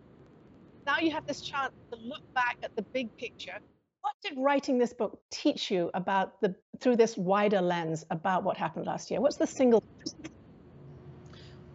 Now 0.87 0.97
you 0.99 1.11
have 1.11 1.23
this 1.27 1.41
chance 1.41 1.71
to 1.93 1.99
look 1.99 2.21
back 2.33 2.57
at 2.63 2.71
the 2.75 2.85
big 2.91 3.09
picture. 3.19 3.59
What 4.01 4.13
did 4.23 4.33
writing 4.37 4.79
this 4.79 4.93
book 4.93 5.19
teach 5.29 5.69
you 5.69 5.91
about 5.93 6.41
the 6.41 6.55
through 6.81 6.95
this 6.95 7.15
wider 7.15 7.61
lens 7.61 8.03
about 8.09 8.43
what 8.43 8.57
happened 8.57 8.87
last 8.87 9.11
year? 9.11 9.21
What's 9.21 9.37
the 9.37 9.47
single 9.47 9.83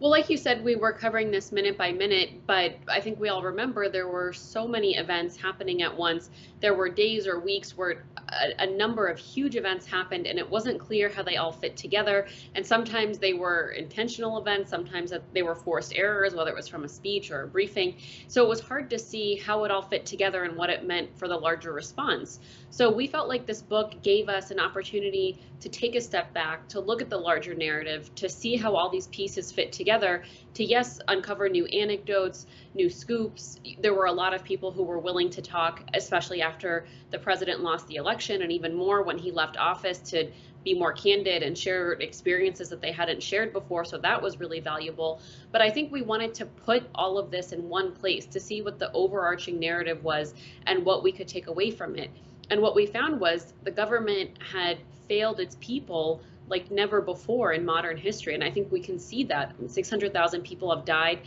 well, 0.01 0.11
like 0.11 0.31
you 0.31 0.37
said, 0.37 0.63
we 0.63 0.77
were 0.77 0.93
covering 0.93 1.33
this 1.33 1.51
minute 1.51 1.77
by 1.77 1.91
minute, 1.91 2.47
but 2.47 2.77
I 2.87 3.01
think 3.01 3.19
we 3.19 3.31
all 3.31 3.43
remember 3.43 3.89
there 3.89 4.07
were 4.07 4.33
so 4.33 4.69
many 4.69 4.97
events 4.97 5.37
happening 5.37 5.83
at 5.83 5.97
once. 5.97 6.31
There 6.61 6.75
were 6.75 6.89
days 6.89 7.27
or 7.27 7.41
weeks 7.41 7.77
where 7.77 8.05
a, 8.29 8.63
a, 8.63 8.67
number 8.67 9.09
of 9.09 9.19
huge 9.19 9.57
events 9.57 9.87
happened 9.87 10.29
and 10.29 10.39
it 10.39 10.49
wasn't 10.49 10.79
clear 10.79 11.09
how 11.09 11.25
they 11.25 11.37
all 11.37 11.51
fit 11.51 11.77
together. 11.77 12.29
And 12.55 12.65
sometimes 12.65 13.19
they 13.19 13.33
were 13.33 13.71
intentional 13.71 14.39
events, 14.39 14.71
sometimes 14.71 15.13
they 15.33 15.43
were 15.43 15.57
forced 15.57 15.93
errors, 15.97 16.33
whether 16.33 16.51
it 16.51 16.57
was 16.57 16.69
from 16.69 16.85
a 16.85 16.89
speech 16.89 17.33
or 17.33 17.43
a 17.43 17.49
briefing. 17.49 17.97
So 18.29 18.45
it 18.45 18.49
was 18.49 18.61
hard 18.61 18.89
to 18.91 19.01
see 19.01 19.35
how 19.35 19.65
it 19.65 19.73
all 19.73 19.83
fit 19.83 20.07
together 20.07 20.45
and 20.45 20.57
what 20.57 20.71
it 20.71 20.87
meant 20.87 21.19
for 21.19 21.27
the 21.27 21.37
larger 21.37 21.73
response. 21.73 22.39
So 22.71 22.89
we 22.93 23.09
felt 23.09 23.29
like 23.29 23.47
this 23.47 23.63
book 23.63 24.01
gave 24.03 24.29
us 24.29 24.53
an 24.53 24.61
opportunity 24.61 25.41
to 25.61 25.69
take 25.69 25.95
a 25.95 26.01
step 26.01 26.33
back, 26.33 26.69
to 26.69 26.81
look 26.81 27.03
at 27.03 27.11
the 27.11 27.17
larger 27.17 27.55
narrative, 27.55 28.15
to 28.15 28.29
see 28.29 28.57
how 28.57 28.77
all 28.77 28.89
these 28.89 29.09
pieces 29.09 29.51
fit 29.51 29.73
together, 29.73 30.23
to 30.55 30.65
yes, 30.65 31.01
uncover 31.09 31.49
new 31.49 31.67
anecdotes, 31.67 32.47
new 32.75 32.89
scoops. 32.89 33.59
There 33.81 33.95
were 33.95 34.07
a 34.07 34.13
lot 34.13 34.35
of 34.35 34.45
people 34.45 34.71
who 34.71 34.85
were 34.85 34.99
willing 34.99 35.31
to 35.31 35.43
talk, 35.43 35.83
especially 35.95 36.43
after 36.43 36.87
the 37.11 37.19
president 37.19 37.61
lost 37.61 37.87
the 37.89 37.97
election, 37.97 38.43
and 38.43 38.53
even 38.53 38.75
more 38.75 39.03
when 39.03 39.19
he 39.19 39.31
left 39.31 39.57
office 39.57 39.99
to 40.11 40.31
be 40.65 40.75
more 40.75 40.93
candid 40.93 41.43
and 41.43 41.57
share 41.57 41.93
experiences 41.93 42.69
that 42.69 42.81
they 42.81 42.93
hadn't 42.93 43.23
shared 43.23 43.53
before. 43.53 43.85
So 43.85 43.99
that 43.99 44.21
was 44.21 44.39
really 44.39 44.61
valuable. 44.61 45.21
But 45.53 45.63
I 45.63 45.71
think 45.71 45.93
we 45.93 46.03
wanted 46.03 46.35
to 46.35 46.47
put 46.47 46.85
all 46.95 47.19
of 47.19 47.31
this 47.31 47.53
in 47.53 47.69
one 47.69 47.93
place 47.93 48.27
to 48.27 48.41
see 48.41 48.63
what 48.63 48.79
the 48.79 48.93
overarching 48.93 49.59
narrative 49.59 50.03
was 50.03 50.35
and 50.67 50.85
what 50.85 51.03
we 51.03 51.13
could 51.13 51.29
take 51.29 51.47
away 51.47 51.71
from 51.71 51.97
it. 51.97 52.11
And 52.51 52.61
what 52.61 52.75
we 52.75 52.87
found 52.87 53.21
was 53.21 53.53
the 53.63 53.71
government 53.71 54.31
had 54.43 54.79
failed 55.09 55.41
its 55.41 55.57
people 55.61 56.23
like 56.49 56.71
never 56.71 57.01
before 57.01 57.53
in 57.53 57.65
modern 57.65 57.97
history. 57.97 58.35
And 58.35 58.43
I 58.43 58.51
think 58.51 58.71
we 58.73 58.81
can 58.81 58.99
see 58.99 59.25
that 59.25 59.55
600,000 59.67 60.43
people 60.43 60.75
have 60.75 60.85
died. 60.85 61.21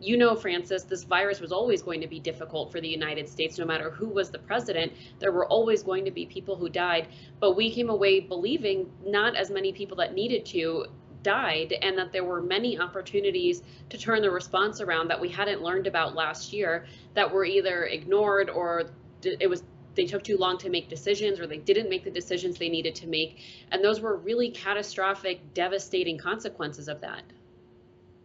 You 0.00 0.16
know, 0.16 0.34
Frances, 0.34 0.84
this 0.84 1.04
virus 1.04 1.40
was 1.40 1.52
always 1.52 1.80
going 1.80 2.00
to 2.00 2.06
be 2.06 2.18
difficult 2.18 2.72
for 2.72 2.80
the 2.80 2.88
United 2.88 3.28
States, 3.28 3.58
no 3.58 3.64
matter 3.64 3.90
who 3.90 4.08
was 4.08 4.30
the 4.30 4.38
president. 4.38 4.92
There 5.18 5.32
were 5.32 5.46
always 5.46 5.82
going 5.82 6.04
to 6.04 6.10
be 6.10 6.26
people 6.26 6.56
who 6.56 6.68
died. 6.68 7.08
But 7.40 7.56
we 7.56 7.70
came 7.70 7.88
away 7.88 8.20
believing 8.20 8.90
not 9.06 9.36
as 9.36 9.50
many 9.50 9.72
people 9.72 9.96
that 9.98 10.14
needed 10.14 10.44
to 10.46 10.86
died 11.22 11.74
and 11.82 11.98
that 11.98 12.12
there 12.12 12.22
were 12.22 12.40
many 12.40 12.78
opportunities 12.78 13.62
to 13.88 13.98
turn 13.98 14.22
the 14.22 14.30
response 14.30 14.80
around 14.80 15.08
that 15.08 15.20
we 15.20 15.28
hadn't 15.28 15.62
learned 15.62 15.86
about 15.86 16.14
last 16.14 16.52
year 16.52 16.84
that 17.14 17.32
were 17.32 17.44
either 17.44 17.84
ignored 17.84 18.50
or 18.50 18.90
it 19.22 19.48
was 19.48 19.64
they 19.94 20.04
took 20.04 20.22
too 20.22 20.36
long 20.36 20.58
to 20.58 20.70
make 20.70 20.88
decisions 20.88 21.40
or 21.40 21.46
they 21.46 21.58
didn't 21.58 21.88
make 21.88 22.04
the 22.04 22.10
decisions 22.10 22.58
they 22.58 22.68
needed 22.68 22.94
to 22.94 23.06
make 23.06 23.40
and 23.70 23.82
those 23.82 24.00
were 24.00 24.16
really 24.16 24.50
catastrophic 24.50 25.54
devastating 25.54 26.18
consequences 26.18 26.88
of 26.88 27.00
that 27.00 27.22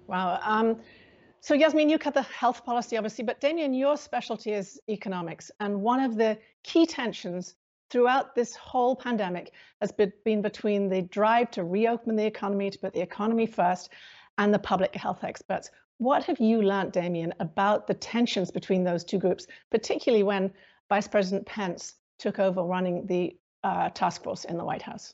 wow 0.08 0.40
um, 0.44 0.80
so 1.42 1.54
Yasmin, 1.54 1.88
you 1.88 1.98
cut 1.98 2.14
the 2.14 2.22
health 2.24 2.66
policy, 2.66 2.98
obviously, 2.98 3.24
but 3.24 3.40
Damian, 3.40 3.74
your 3.74 3.96
specialty 3.96 4.52
is 4.52 4.80
economics. 4.90 5.52
And 5.62 5.82
one 5.82 6.02
of 6.02 6.18
the 6.18 6.38
key 6.64 6.86
tensions 6.86 7.56
throughout 7.90 8.36
this 8.36 8.56
whole 8.56 8.96
pandemic 8.96 9.54
has 9.82 9.92
been 9.92 10.42
between 10.42 10.90
the 10.90 11.04
drive 11.04 11.50
to 11.52 11.64
reopen 11.64 12.16
the 12.16 12.26
economy, 12.26 12.70
to 12.70 12.78
put 12.78 12.94
the 12.94 13.02
economy 13.02 13.46
first, 13.46 13.90
and 14.38 14.54
the 14.54 14.60
public 14.60 14.94
health 14.96 15.24
experts. 15.24 15.72
What 15.98 16.24
have 16.26 16.40
you 16.40 16.62
learned, 16.62 16.92
Damian, 16.92 17.34
about 17.40 17.88
the 17.88 17.94
tensions 17.94 18.52
between 18.52 18.84
those 18.84 19.04
two 19.04 19.18
groups, 19.18 19.48
particularly 19.70 20.24
when 20.24 20.52
Vice 20.90 21.08
President 21.08 21.46
Pence 21.46 21.94
took 22.18 22.40
over 22.40 22.62
running 22.64 23.06
the 23.06 23.38
uh, 23.64 23.90
task 23.90 24.24
force 24.24 24.44
in 24.44 24.58
the 24.58 24.66
White 24.66 24.82
House? 24.82 25.14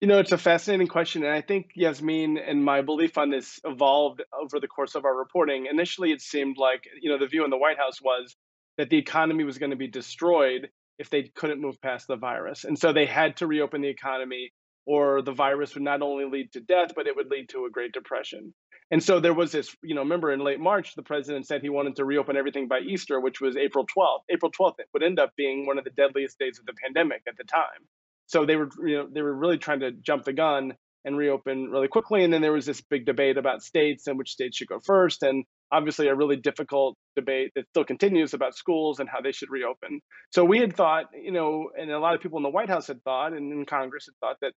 You 0.00 0.08
know, 0.08 0.18
it's 0.18 0.32
a 0.32 0.38
fascinating 0.38 0.86
question. 0.86 1.24
And 1.24 1.32
I 1.32 1.42
think 1.42 1.72
Yasmin 1.74 2.38
and 2.38 2.64
my 2.64 2.80
belief 2.80 3.18
on 3.18 3.30
this 3.30 3.60
evolved 3.64 4.22
over 4.32 4.58
the 4.58 4.68
course 4.68 4.94
of 4.94 5.04
our 5.04 5.14
reporting. 5.14 5.66
Initially, 5.70 6.10
it 6.10 6.22
seemed 6.22 6.56
like, 6.56 6.84
you 7.02 7.10
know, 7.10 7.18
the 7.18 7.26
view 7.26 7.44
in 7.44 7.50
the 7.50 7.58
White 7.58 7.76
House 7.76 8.00
was 8.00 8.34
that 8.78 8.88
the 8.88 8.96
economy 8.96 9.44
was 9.44 9.58
going 9.58 9.70
to 9.70 9.76
be 9.76 9.88
destroyed 9.88 10.70
if 10.98 11.10
they 11.10 11.24
couldn't 11.34 11.60
move 11.60 11.80
past 11.82 12.06
the 12.06 12.16
virus. 12.16 12.64
And 12.64 12.78
so 12.78 12.92
they 12.92 13.04
had 13.04 13.36
to 13.38 13.46
reopen 13.46 13.82
the 13.82 13.88
economy, 13.88 14.52
or 14.86 15.20
the 15.20 15.32
virus 15.32 15.74
would 15.74 15.82
not 15.82 16.00
only 16.00 16.24
lead 16.24 16.52
to 16.52 16.60
death, 16.60 16.92
but 16.96 17.06
it 17.06 17.14
would 17.16 17.30
lead 17.30 17.50
to 17.50 17.66
a 17.66 17.70
Great 17.70 17.92
Depression. 17.92 18.54
And 18.90 19.02
so 19.02 19.20
there 19.20 19.34
was 19.34 19.52
this, 19.52 19.74
you 19.82 19.94
know, 19.94 20.00
remember 20.00 20.32
in 20.32 20.40
late 20.40 20.58
March, 20.58 20.94
the 20.94 21.02
president 21.02 21.46
said 21.46 21.62
he 21.62 21.68
wanted 21.68 21.96
to 21.96 22.04
reopen 22.04 22.36
everything 22.36 22.66
by 22.66 22.80
Easter, 22.80 23.20
which 23.20 23.40
was 23.40 23.56
April 23.56 23.86
12th. 23.86 24.22
April 24.28 24.50
12th 24.50 24.74
would 24.92 25.02
end 25.02 25.20
up 25.20 25.30
being 25.36 25.66
one 25.66 25.78
of 25.78 25.84
the 25.84 25.90
deadliest 25.90 26.38
days 26.38 26.58
of 26.58 26.66
the 26.66 26.72
pandemic 26.72 27.22
at 27.28 27.36
the 27.36 27.44
time. 27.44 27.86
So 28.26 28.46
they 28.46 28.56
were 28.56 28.68
you 28.84 28.96
know 28.96 29.08
they 29.10 29.22
were 29.22 29.34
really 29.34 29.58
trying 29.58 29.80
to 29.80 29.92
jump 29.92 30.24
the 30.24 30.32
gun 30.32 30.74
and 31.04 31.16
reopen 31.16 31.70
really 31.70 31.88
quickly. 31.88 32.24
And 32.24 32.32
then 32.32 32.42
there 32.42 32.52
was 32.52 32.66
this 32.66 32.80
big 32.80 33.06
debate 33.06 33.38
about 33.38 33.62
states 33.62 34.06
and 34.06 34.18
which 34.18 34.30
states 34.30 34.56
should 34.56 34.68
go 34.68 34.80
first. 34.80 35.22
And 35.22 35.44
obviously 35.72 36.08
a 36.08 36.14
really 36.14 36.36
difficult 36.36 36.96
debate 37.16 37.52
that 37.54 37.68
still 37.68 37.84
continues 37.84 38.34
about 38.34 38.54
schools 38.54 38.98
and 38.98 39.08
how 39.08 39.20
they 39.20 39.32
should 39.32 39.50
reopen. 39.50 40.00
So 40.30 40.44
we 40.44 40.58
had 40.58 40.76
thought 40.76 41.06
you 41.14 41.32
know 41.32 41.70
and 41.78 41.90
a 41.90 41.98
lot 41.98 42.14
of 42.14 42.20
people 42.20 42.38
in 42.38 42.42
the 42.42 42.50
white 42.50 42.68
house 42.68 42.88
had 42.88 43.02
thought 43.02 43.32
and 43.32 43.52
in 43.52 43.64
congress 43.66 44.06
had 44.06 44.14
thought 44.20 44.36
that 44.42 44.52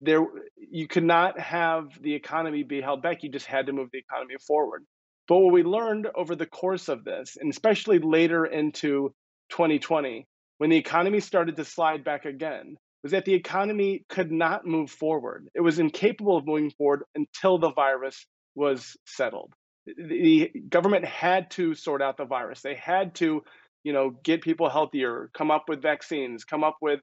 there 0.00 0.26
you 0.56 0.86
could 0.86 1.04
not 1.04 1.38
have 1.38 1.86
the 2.00 2.14
economy 2.14 2.62
be 2.62 2.80
held 2.80 3.02
back 3.02 3.22
you 3.22 3.30
just 3.30 3.46
had 3.46 3.66
to 3.66 3.72
move 3.72 3.88
the 3.92 3.98
economy 3.98 4.34
forward 4.46 4.84
but 5.28 5.38
what 5.38 5.52
we 5.52 5.62
learned 5.62 6.08
over 6.14 6.34
the 6.36 6.46
course 6.46 6.88
of 6.88 7.04
this 7.04 7.36
and 7.40 7.50
especially 7.50 7.98
later 7.98 8.44
into 8.44 9.14
2020 9.50 10.26
when 10.58 10.70
the 10.70 10.76
economy 10.76 11.20
started 11.20 11.56
to 11.56 11.64
slide 11.64 12.04
back 12.04 12.24
again 12.24 12.76
was 13.04 13.12
that 13.12 13.26
the 13.26 13.34
economy 13.34 14.02
could 14.08 14.32
not 14.32 14.66
move 14.66 14.90
forward. 14.90 15.46
It 15.54 15.60
was 15.60 15.78
incapable 15.78 16.38
of 16.38 16.46
moving 16.46 16.70
forward 16.70 17.02
until 17.14 17.58
the 17.58 17.70
virus 17.70 18.26
was 18.54 18.96
settled. 19.06 19.52
The 19.86 20.50
government 20.70 21.04
had 21.04 21.50
to 21.52 21.74
sort 21.74 22.00
out 22.00 22.16
the 22.16 22.24
virus. 22.24 22.62
They 22.62 22.74
had 22.74 23.14
to, 23.16 23.42
you 23.84 23.92
know, 23.92 24.10
get 24.24 24.40
people 24.40 24.70
healthier, 24.70 25.30
come 25.34 25.50
up 25.50 25.64
with 25.68 25.82
vaccines, 25.82 26.44
come 26.44 26.64
up 26.64 26.78
with 26.80 27.00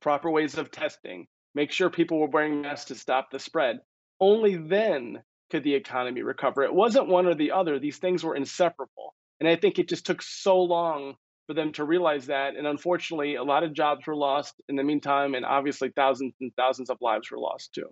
proper 0.00 0.28
ways 0.28 0.58
of 0.58 0.72
testing, 0.72 1.28
make 1.54 1.72
sure 1.72 1.90
people 1.90 2.18
were 2.18 2.26
wearing 2.26 2.62
masks 2.62 2.86
to 2.86 2.94
stop 2.94 3.30
the 3.30 3.38
spread. 3.38 3.80
Only 4.20 4.56
then 4.56 5.22
could 5.50 5.64
the 5.64 5.74
economy 5.74 6.22
recover. 6.22 6.62
It 6.62 6.74
wasn't 6.74 7.08
one 7.08 7.26
or 7.26 7.34
the 7.34 7.52
other. 7.52 7.78
These 7.78 7.98
things 7.98 8.24
were 8.24 8.36
inseparable. 8.36 9.14
And 9.40 9.48
I 9.48 9.56
think 9.56 9.78
it 9.78 9.88
just 9.88 10.06
took 10.06 10.22
so 10.22 10.60
long 10.62 11.16
for 11.46 11.54
them 11.54 11.72
to 11.72 11.84
realize 11.84 12.26
that. 12.26 12.56
And 12.56 12.66
unfortunately, 12.66 13.34
a 13.34 13.42
lot 13.42 13.64
of 13.64 13.74
jobs 13.74 14.06
were 14.06 14.16
lost 14.16 14.54
in 14.68 14.76
the 14.76 14.84
meantime, 14.84 15.34
and 15.34 15.44
obviously, 15.44 15.90
thousands 15.90 16.34
and 16.40 16.52
thousands 16.56 16.90
of 16.90 16.98
lives 17.00 17.30
were 17.30 17.38
lost 17.38 17.74
too. 17.74 17.88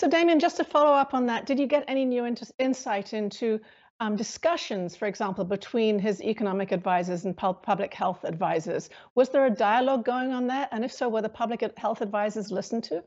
So, 0.00 0.08
Damian, 0.08 0.40
just 0.40 0.56
to 0.56 0.64
follow 0.64 0.92
up 0.92 1.14
on 1.14 1.26
that, 1.26 1.46
did 1.46 1.58
you 1.58 1.66
get 1.66 1.84
any 1.88 2.04
new 2.04 2.26
insight 2.58 3.14
into 3.14 3.60
um, 4.02 4.16
discussions, 4.16 4.96
for 4.96 5.06
example, 5.06 5.44
between 5.44 5.96
his 5.96 6.20
economic 6.20 6.72
advisors 6.72 7.24
and 7.24 7.36
public 7.36 7.94
health 7.94 8.24
advisors? 8.24 8.90
Was 9.14 9.28
there 9.28 9.46
a 9.46 9.50
dialogue 9.50 10.04
going 10.04 10.32
on 10.32 10.48
there? 10.48 10.68
And 10.72 10.84
if 10.84 10.92
so, 10.92 11.08
were 11.08 11.22
the 11.22 11.28
public 11.28 11.62
health 11.76 12.00
advisors 12.00 12.50
listened 12.50 12.82
to? 12.84 13.04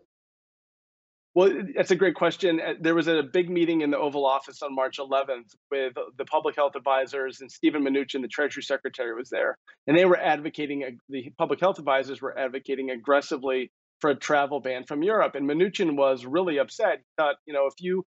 Well, 1.33 1.51
that's 1.75 1.91
a 1.91 1.97
great 1.97 2.15
question. 2.15 2.61
Uh, 2.61 2.75
there 2.79 2.95
was 2.95 3.09
a 3.09 3.21
big 3.21 3.49
meeting 3.49 3.81
in 3.81 3.91
the 3.91 3.97
Oval 3.97 4.25
Office 4.25 4.61
on 4.61 4.73
March 4.73 4.97
11th 4.97 5.53
with 5.69 5.93
the 6.17 6.23
public 6.23 6.55
health 6.55 6.77
advisors, 6.77 7.41
and 7.41 7.51
Steven 7.51 7.83
Mnuchin, 7.83 8.21
the 8.21 8.29
Treasury 8.29 8.63
Secretary, 8.63 9.13
was 9.13 9.29
there. 9.29 9.57
And 9.87 9.97
they 9.97 10.05
were 10.05 10.17
advocating, 10.17 10.97
the 11.09 11.29
public 11.37 11.59
health 11.59 11.77
advisors 11.77 12.21
were 12.21 12.39
advocating 12.39 12.91
aggressively 12.91 13.69
for 13.99 14.11
a 14.11 14.15
travel 14.15 14.61
ban 14.61 14.85
from 14.85 15.03
Europe. 15.03 15.35
And 15.35 15.45
Mnuchin 15.45 15.97
was 15.97 16.25
really 16.25 16.57
upset. 16.57 16.99
He 16.99 17.03
thought, 17.17 17.35
you 17.45 17.53
know, 17.53 17.67
if 17.67 17.73
you 17.79 18.05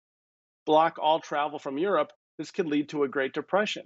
block 0.64 0.96
all 0.98 1.20
travel 1.20 1.58
from 1.58 1.76
Europe, 1.76 2.12
this 2.40 2.50
could 2.50 2.66
lead 2.66 2.88
to 2.88 3.04
a 3.04 3.08
Great 3.08 3.34
Depression. 3.34 3.84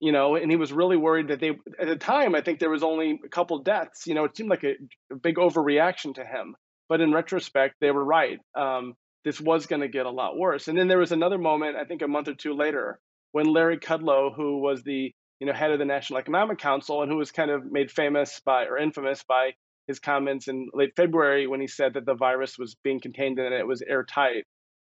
You 0.00 0.12
know, 0.12 0.36
and 0.36 0.50
he 0.50 0.56
was 0.56 0.72
really 0.72 0.96
worried 0.96 1.28
that 1.28 1.40
they, 1.40 1.52
at 1.80 1.88
the 1.88 1.96
time, 1.96 2.34
I 2.34 2.42
think 2.42 2.58
there 2.58 2.68
was 2.68 2.82
only 2.82 3.18
a 3.24 3.28
couple 3.28 3.58
deaths. 3.60 4.06
You 4.06 4.14
know, 4.14 4.24
it 4.24 4.36
seemed 4.36 4.50
like 4.50 4.64
a, 4.64 4.74
a 5.10 5.16
big 5.16 5.36
overreaction 5.36 6.14
to 6.16 6.24
him 6.24 6.56
but 6.88 7.00
in 7.00 7.12
retrospect, 7.12 7.76
they 7.80 7.90
were 7.90 8.04
right. 8.04 8.38
Um, 8.54 8.94
this 9.24 9.40
was 9.40 9.66
going 9.66 9.80
to 9.80 9.88
get 9.88 10.06
a 10.06 10.10
lot 10.10 10.36
worse. 10.36 10.68
And 10.68 10.78
then 10.78 10.88
there 10.88 10.98
was 10.98 11.12
another 11.12 11.38
moment, 11.38 11.76
I 11.76 11.84
think 11.84 12.02
a 12.02 12.08
month 12.08 12.28
or 12.28 12.34
two 12.34 12.54
later, 12.54 12.98
when 13.32 13.46
Larry 13.46 13.78
Kudlow, 13.78 14.34
who 14.34 14.58
was 14.58 14.82
the 14.82 15.12
you 15.40 15.46
know 15.46 15.52
head 15.52 15.72
of 15.72 15.78
the 15.78 15.84
National 15.84 16.18
Economic 16.18 16.58
Council 16.58 17.02
and 17.02 17.10
who 17.10 17.18
was 17.18 17.32
kind 17.32 17.50
of 17.50 17.64
made 17.70 17.90
famous 17.90 18.40
by 18.44 18.66
or 18.66 18.78
infamous 18.78 19.24
by 19.24 19.52
his 19.88 19.98
comments 19.98 20.48
in 20.48 20.68
late 20.72 20.92
February 20.96 21.46
when 21.46 21.60
he 21.60 21.66
said 21.66 21.94
that 21.94 22.06
the 22.06 22.14
virus 22.14 22.56
was 22.58 22.76
being 22.84 23.00
contained 23.00 23.38
and 23.38 23.52
it 23.52 23.66
was 23.66 23.82
airtight. 23.82 24.44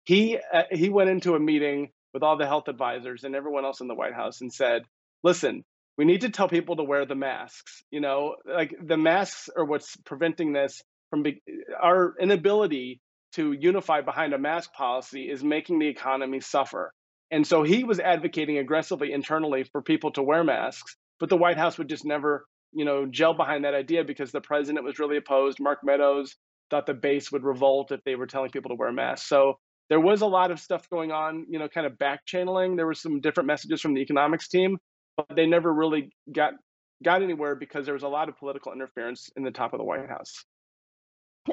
He 0.04 0.38
uh, 0.52 0.62
he 0.70 0.88
went 0.88 1.10
into 1.10 1.34
a 1.34 1.40
meeting 1.40 1.90
with 2.12 2.22
all 2.22 2.36
the 2.36 2.46
health 2.46 2.68
advisors 2.68 3.24
and 3.24 3.34
everyone 3.34 3.64
else 3.64 3.80
in 3.80 3.88
the 3.88 3.94
White 3.94 4.14
House 4.14 4.40
and 4.40 4.52
said, 4.52 4.82
"Listen, 5.22 5.64
we 5.98 6.04
need 6.04 6.22
to 6.22 6.30
tell 6.30 6.48
people 6.48 6.76
to 6.76 6.84
wear 6.84 7.04
the 7.04 7.16
masks. 7.16 7.82
You 7.90 8.00
know, 8.00 8.36
like 8.46 8.74
the 8.80 8.96
masks 8.96 9.50
are 9.54 9.64
what's 9.64 9.96
preventing 10.06 10.52
this 10.52 10.82
from 11.10 11.24
be- 11.24 11.42
our 11.80 12.14
inability 12.20 13.00
to 13.32 13.52
unify 13.52 14.00
behind 14.00 14.32
a 14.32 14.38
mask 14.38 14.72
policy 14.72 15.28
is 15.28 15.42
making 15.42 15.80
the 15.80 15.88
economy 15.88 16.40
suffer. 16.40 16.92
And 17.30 17.46
so 17.46 17.62
he 17.62 17.84
was 17.84 18.00
advocating 18.00 18.58
aggressively 18.58 19.12
internally 19.12 19.64
for 19.64 19.82
people 19.82 20.12
to 20.12 20.22
wear 20.22 20.44
masks, 20.44 20.96
but 21.20 21.28
the 21.28 21.36
White 21.36 21.58
House 21.58 21.76
would 21.76 21.88
just 21.88 22.06
never, 22.06 22.46
you 22.72 22.84
know, 22.84 23.04
gel 23.04 23.34
behind 23.34 23.64
that 23.64 23.74
idea 23.74 24.04
because 24.04 24.32
the 24.32 24.40
president 24.40 24.84
was 24.84 24.98
really 24.98 25.18
opposed. 25.18 25.58
Mark 25.60 25.80
Meadows 25.82 26.36
thought 26.70 26.86
the 26.86 26.94
base 26.94 27.30
would 27.30 27.44
revolt 27.44 27.92
if 27.92 28.02
they 28.04 28.14
were 28.14 28.26
telling 28.26 28.50
people 28.50 28.70
to 28.70 28.76
wear 28.76 28.92
masks. 28.92 29.28
So 29.28 29.58
there 29.88 30.00
was 30.00 30.20
a 30.20 30.26
lot 30.26 30.50
of 30.50 30.60
stuff 30.60 30.88
going 30.90 31.12
on, 31.12 31.46
you 31.48 31.58
know, 31.58 31.68
kind 31.68 31.86
of 31.86 31.98
back 31.98 32.26
channeling. 32.26 32.76
There 32.76 32.86
were 32.86 32.94
some 32.94 33.20
different 33.20 33.46
messages 33.46 33.80
from 33.80 33.94
the 33.94 34.00
economics 34.00 34.48
team, 34.48 34.78
but 35.16 35.34
they 35.34 35.46
never 35.46 35.72
really 35.72 36.10
got 36.30 36.54
got 37.02 37.22
anywhere 37.22 37.54
because 37.54 37.84
there 37.84 37.94
was 37.94 38.02
a 38.02 38.08
lot 38.08 38.28
of 38.28 38.36
political 38.36 38.72
interference 38.72 39.30
in 39.36 39.44
the 39.44 39.50
top 39.50 39.72
of 39.72 39.78
the 39.78 39.84
White 39.84 40.08
House. 40.08 40.44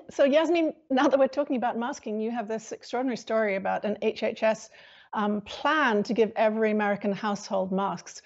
So 0.09 0.25
Yasmin, 0.25 0.73
now 0.89 1.07
that 1.07 1.17
we're 1.17 1.27
talking 1.27 1.55
about 1.55 1.77
masking, 1.77 2.19
you 2.19 2.31
have 2.31 2.47
this 2.47 2.71
extraordinary 2.71 3.17
story 3.17 3.55
about 3.55 3.85
an 3.85 3.97
HHS 4.01 4.69
um, 5.13 5.41
plan 5.41 6.03
to 6.03 6.13
give 6.13 6.31
every 6.35 6.71
American 6.71 7.13
household 7.13 7.71
masks. 7.71 8.21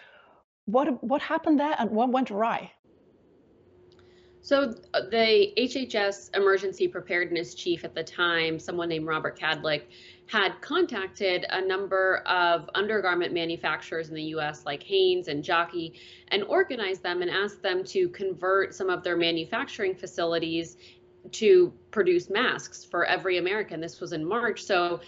What 0.65 1.03
what 1.03 1.21
happened 1.21 1.59
there, 1.59 1.75
and 1.77 1.91
what 1.91 2.11
went 2.11 2.31
awry? 2.31 2.71
So 4.41 4.73
uh, 4.93 5.01
the 5.11 5.53
HHS 5.57 6.35
emergency 6.35 6.87
preparedness 6.87 7.53
chief 7.53 7.83
at 7.83 7.93
the 7.93 8.03
time, 8.03 8.57
someone 8.57 8.89
named 8.89 9.05
Robert 9.05 9.37
Kadlec, 9.37 9.83
had 10.27 10.61
contacted 10.61 11.45
a 11.49 11.61
number 11.61 12.17
of 12.25 12.69
undergarment 12.75 13.33
manufacturers 13.33 14.09
in 14.09 14.15
the 14.15 14.23
US 14.35 14.65
like 14.65 14.83
Hanes 14.83 15.27
and 15.27 15.43
Jockey 15.43 15.99
and 16.29 16.43
organized 16.43 17.03
them 17.03 17.21
and 17.21 17.29
asked 17.29 17.61
them 17.61 17.83
to 17.85 18.09
convert 18.09 18.73
some 18.73 18.89
of 18.89 19.03
their 19.03 19.17
manufacturing 19.17 19.95
facilities 19.95 20.77
to 21.31 21.73
produce 21.91 22.29
masks 22.29 22.85
for 22.85 23.05
every 23.05 23.37
American. 23.37 23.81
This 23.81 23.99
was 23.99 24.13
in 24.13 24.23
March. 24.23 24.63
So 24.63 25.01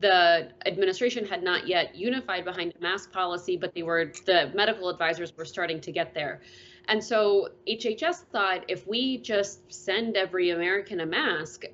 the 0.00 0.48
administration 0.64 1.26
had 1.26 1.42
not 1.42 1.66
yet 1.66 1.94
unified 1.94 2.44
behind 2.44 2.72
a 2.78 2.82
mask 2.82 3.12
policy, 3.12 3.56
but 3.56 3.74
they 3.74 3.82
were 3.82 4.12
the 4.26 4.50
medical 4.54 4.88
advisors 4.88 5.36
were 5.36 5.44
starting 5.44 5.80
to 5.82 5.92
get 5.92 6.14
there. 6.14 6.40
And 6.88 7.04
so 7.04 7.50
HHS 7.68 8.24
thought 8.32 8.64
if 8.66 8.86
we 8.86 9.18
just 9.18 9.70
send 9.70 10.16
every 10.16 10.50
American 10.50 11.00
a 11.00 11.06
mask 11.06 11.64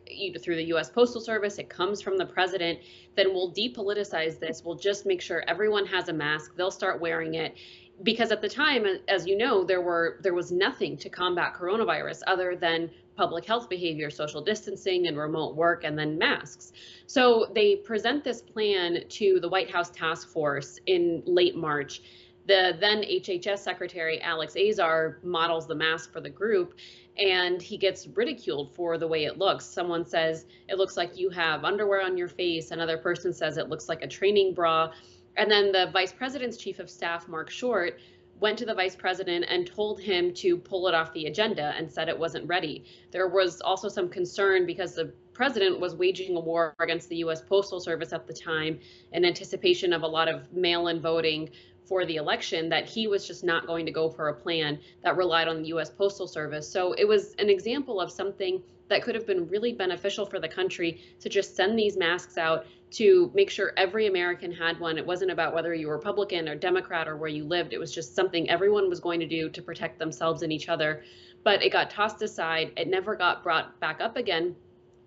through 0.43 0.57
the 0.57 0.65
US 0.75 0.91
Postal 0.91 1.21
Service, 1.21 1.59
it 1.59 1.69
comes 1.69 2.03
from 2.03 2.19
the 2.19 2.27
president, 2.27 2.81
then 3.17 3.33
we'll 3.33 3.53
depoliticize 3.53 4.41
this. 4.41 4.65
We'll 4.65 4.75
just 4.75 5.07
make 5.07 5.21
sure 5.21 5.45
everyone 5.47 5.87
has 5.87 6.09
a 6.09 6.13
mask. 6.13 6.57
They'll 6.57 6.73
start 6.73 7.01
wearing 7.01 7.35
it 7.35 7.55
because 8.03 8.33
at 8.33 8.43
the 8.43 8.49
time 8.49 8.85
as 9.07 9.25
you 9.25 9.39
know 9.39 9.63
there 9.63 9.81
were 9.81 10.19
there 10.21 10.35
was 10.35 10.51
nothing 10.51 10.97
to 10.97 11.09
combat 11.09 11.55
coronavirus 11.55 12.23
other 12.27 12.57
than 12.57 12.91
public 13.17 13.45
health 13.45 13.69
behavior, 13.69 14.11
social 14.11 14.43
distancing 14.43 15.07
and 15.07 15.17
remote 15.17 15.55
work, 15.55 15.85
and 15.85 15.97
then 15.97 16.19
masks. 16.19 16.73
So 17.07 17.53
they 17.55 17.77
present 17.77 18.25
this 18.25 18.43
plan 18.43 19.05
to 19.09 19.39
the 19.39 19.49
White 19.49 19.71
House 19.71 19.91
task 19.91 20.29
force 20.29 20.81
in 20.87 21.23
late 21.25 21.55
March. 21.55 22.03
The 22.47 22.77
then 22.79 23.03
HHS 23.03 23.59
Secretary 23.59 24.21
Alex 24.21 24.55
Azar 24.57 25.19
models 25.23 25.67
the 25.67 25.75
mask 25.75 26.13
for 26.13 26.21
the 26.21 26.29
group, 26.29 26.75
and 27.17 27.63
he 27.63 27.79
gets 27.79 28.07
ridiculed 28.09 28.75
for 28.75 28.99
the 28.99 29.09
way 29.09 29.25
it 29.25 29.39
looks. 29.39 29.65
Someone 29.65 30.05
says 30.05 30.45
it 30.69 30.77
looks 30.77 30.97
like 30.97 31.17
you 31.17 31.31
have 31.31 31.65
underwear 31.65 32.03
on 32.03 32.19
your 32.19 32.29
face, 32.29 32.71
another 32.71 32.99
person 32.99 33.33
says 33.33 33.57
it 33.57 33.71
looks 33.71 33.89
like 33.89 34.03
a 34.03 34.09
training 34.09 34.53
bra. 34.53 34.93
And 35.37 35.51
then 35.51 35.73
the 35.73 35.91
vice 35.93 36.13
president's 36.13 36.57
chief 36.57 36.79
of 36.79 36.91
staff, 36.91 37.29
Marc 37.29 37.51
Short, 37.51 37.99
went 38.41 38.59
to 38.59 38.67
the 38.67 38.75
vice 38.75 38.97
president 38.97 39.47
and 39.49 39.67
told 39.67 40.01
him 40.01 40.35
to 40.35 40.57
pull 40.57 40.89
it 40.89 40.95
off 40.95 41.13
the 41.13 41.27
agenda 41.27 41.73
and 41.79 41.91
said 41.91 42.09
it 42.09 42.19
wasn't 42.19 42.47
ready. 42.47 42.85
There 43.11 43.29
was 43.29 43.61
also 43.61 43.89
some 43.89 44.09
concern 44.09 44.67
because 44.67 44.95
the 44.95 45.13
president 45.33 45.81
was 45.81 45.95
waging 45.95 46.37
a 46.37 46.41
war 46.41 46.75
against 46.79 47.09
the 47.09 47.17
US 47.17 47.41
Postal 47.41 47.81
Service 47.81 48.13
at 48.13 48.27
the 48.27 48.35
time 48.35 48.79
in 49.13 49.25
anticipation 49.25 49.93
of 49.93 50.03
a 50.03 50.07
lot 50.07 50.29
of 50.29 50.53
mail 50.53 50.89
in 50.89 51.01
voting 51.01 51.51
for 51.85 52.05
the 52.07 52.17
election 52.17 52.69
that 52.71 52.89
he 52.89 53.07
was 53.07 53.27
just 53.27 53.45
not 53.45 53.67
going 53.67 53.87
to 53.87 53.93
go 53.93 54.09
for 54.09 54.29
a 54.29 54.35
plan 54.35 54.79
that 55.03 55.17
relied 55.17 55.49
on 55.49 55.63
the 55.63 55.69
US 55.69 55.91
Postal 55.91 56.27
Service. 56.27 56.69
So 56.69 56.93
it 56.95 57.07
was 57.07 57.35
an 57.39 57.51
example 57.51 58.01
of 58.01 58.11
something 58.11 58.63
that 58.89 59.03
could 59.03 59.15
have 59.15 59.27
been 59.27 59.49
really 59.49 59.73
beneficial 59.73 60.27
for 60.27 60.39
the 60.39 60.49
country 60.49 61.01
to 61.21 61.29
just 61.29 61.57
send 61.57 61.79
these 61.79 61.97
masks 61.97 62.37
out 62.37 62.67
to 62.93 63.31
make 63.35 63.51
sure 63.51 63.73
every 63.77 64.07
American 64.07 64.53
had 64.53 64.79
one. 64.79 64.99
It 64.99 65.07
wasn't 65.07 65.31
about 65.31 65.55
whether 65.55 65.75
you 65.75 65.89
were 65.89 65.97
Republican 65.97 66.49
or 66.49 66.55
Democrat 66.55 67.09
or 67.09 67.17
where 67.17 67.29
you 67.29 67.45
lived. 67.45 67.73
It 67.73 67.79
was 67.79 67.93
just 67.93 68.15
something 68.15 68.49
everyone 68.49 68.89
was 68.89 69.01
going 69.01 69.21
to 69.21 69.27
do 69.27 69.49
to 69.51 69.63
protect 69.63 69.99
themselves 69.99 70.43
and 70.43 70.53
each 70.53 70.69
other. 70.69 71.03
But 71.43 71.63
it 71.63 71.73
got 71.73 71.91
tossed 71.91 72.23
aside. 72.23 72.73
It 72.77 72.89
never 72.89 73.17
got 73.17 73.43
brought 73.43 73.81
back 73.81 74.01
up 74.01 74.17
again. 74.17 74.55